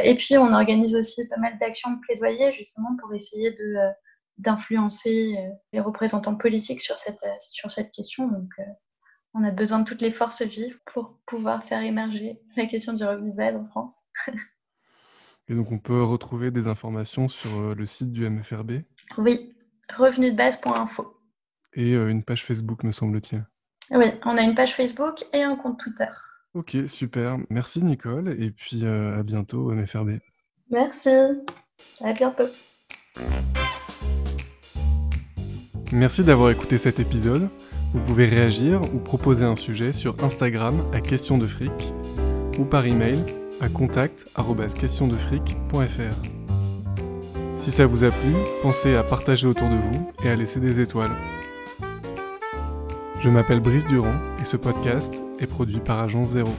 Et 0.00 0.16
puis 0.16 0.36
on 0.38 0.52
organise 0.52 0.94
aussi 0.94 1.28
pas 1.28 1.36
mal 1.36 1.58
d'actions 1.58 1.90
de 1.92 2.00
plaidoyer 2.00 2.52
justement 2.52 2.96
pour 3.00 3.12
essayer 3.14 3.50
de 3.52 3.76
d'influencer 4.38 5.36
les 5.72 5.80
représentants 5.80 6.36
politiques 6.36 6.80
sur 6.80 6.98
cette 6.98 7.24
sur 7.40 7.70
cette 7.70 7.92
question. 7.92 8.28
Donc 8.28 8.50
on 9.34 9.44
a 9.44 9.50
besoin 9.50 9.80
de 9.80 9.84
toutes 9.84 10.00
les 10.00 10.10
forces 10.10 10.42
vives 10.42 10.78
pour 10.92 11.18
pouvoir 11.26 11.62
faire 11.62 11.82
émerger 11.82 12.40
la 12.56 12.66
question 12.66 12.92
du 12.92 13.04
revenu 13.04 13.30
de 13.30 13.36
base 13.36 13.56
en 13.56 13.64
France. 13.66 14.02
Et 15.48 15.54
donc 15.54 15.72
on 15.72 15.78
peut 15.78 16.02
retrouver 16.02 16.50
des 16.50 16.68
informations 16.68 17.28
sur 17.28 17.50
euh, 17.60 17.74
le 17.74 17.84
site 17.84 18.12
du 18.12 18.28
MFRB 18.28 18.82
Oui, 19.18 19.56
revenudebase.info. 19.96 21.16
Et 21.74 21.94
euh, 21.94 22.08
une 22.08 22.22
page 22.22 22.44
Facebook, 22.44 22.84
me 22.84 22.92
semble-t-il. 22.92 23.44
Oui, 23.90 24.06
on 24.24 24.36
a 24.36 24.42
une 24.42 24.54
page 24.54 24.74
Facebook 24.74 25.24
et 25.32 25.42
un 25.42 25.56
compte 25.56 25.78
Twitter. 25.80 26.06
Ok, 26.54 26.76
super. 26.86 27.38
Merci 27.48 27.82
Nicole, 27.82 28.36
et 28.40 28.50
puis 28.50 28.84
euh, 28.84 29.18
à 29.18 29.22
bientôt 29.22 29.70
au 29.70 29.72
MFRB. 29.72 30.18
Merci, 30.70 31.10
à 32.00 32.12
bientôt. 32.12 32.44
Merci 35.92 36.22
d'avoir 36.22 36.50
écouté 36.50 36.78
cet 36.78 37.00
épisode. 37.00 37.48
Vous 37.92 38.00
pouvez 38.00 38.26
réagir 38.26 38.80
ou 38.94 38.98
proposer 38.98 39.44
un 39.44 39.56
sujet 39.56 39.92
sur 39.92 40.14
Instagram 40.22 40.76
à 40.92 41.00
question 41.00 41.38
de 41.38 41.46
fric 41.46 41.72
ou 42.58 42.64
par 42.64 42.86
email 42.86 43.18
à 43.60 43.68
contact@questiondefric.fr. 43.68 46.14
Si 47.56 47.72
ça 47.72 47.86
vous 47.86 48.04
a 48.04 48.10
plu, 48.10 48.30
pensez 48.62 48.94
à 48.94 49.02
partager 49.02 49.48
autour 49.48 49.68
de 49.68 49.74
vous 49.74 50.12
et 50.24 50.30
à 50.30 50.36
laisser 50.36 50.60
des 50.60 50.80
étoiles. 50.80 51.10
Je 53.20 53.28
m'appelle 53.28 53.60
Brice 53.60 53.84
Durand 53.86 54.14
et 54.40 54.44
ce 54.44 54.56
podcast 54.56 55.20
est 55.40 55.46
produit 55.46 55.80
par 55.80 55.98
Agence 55.98 56.30
Zéro. 56.30 56.54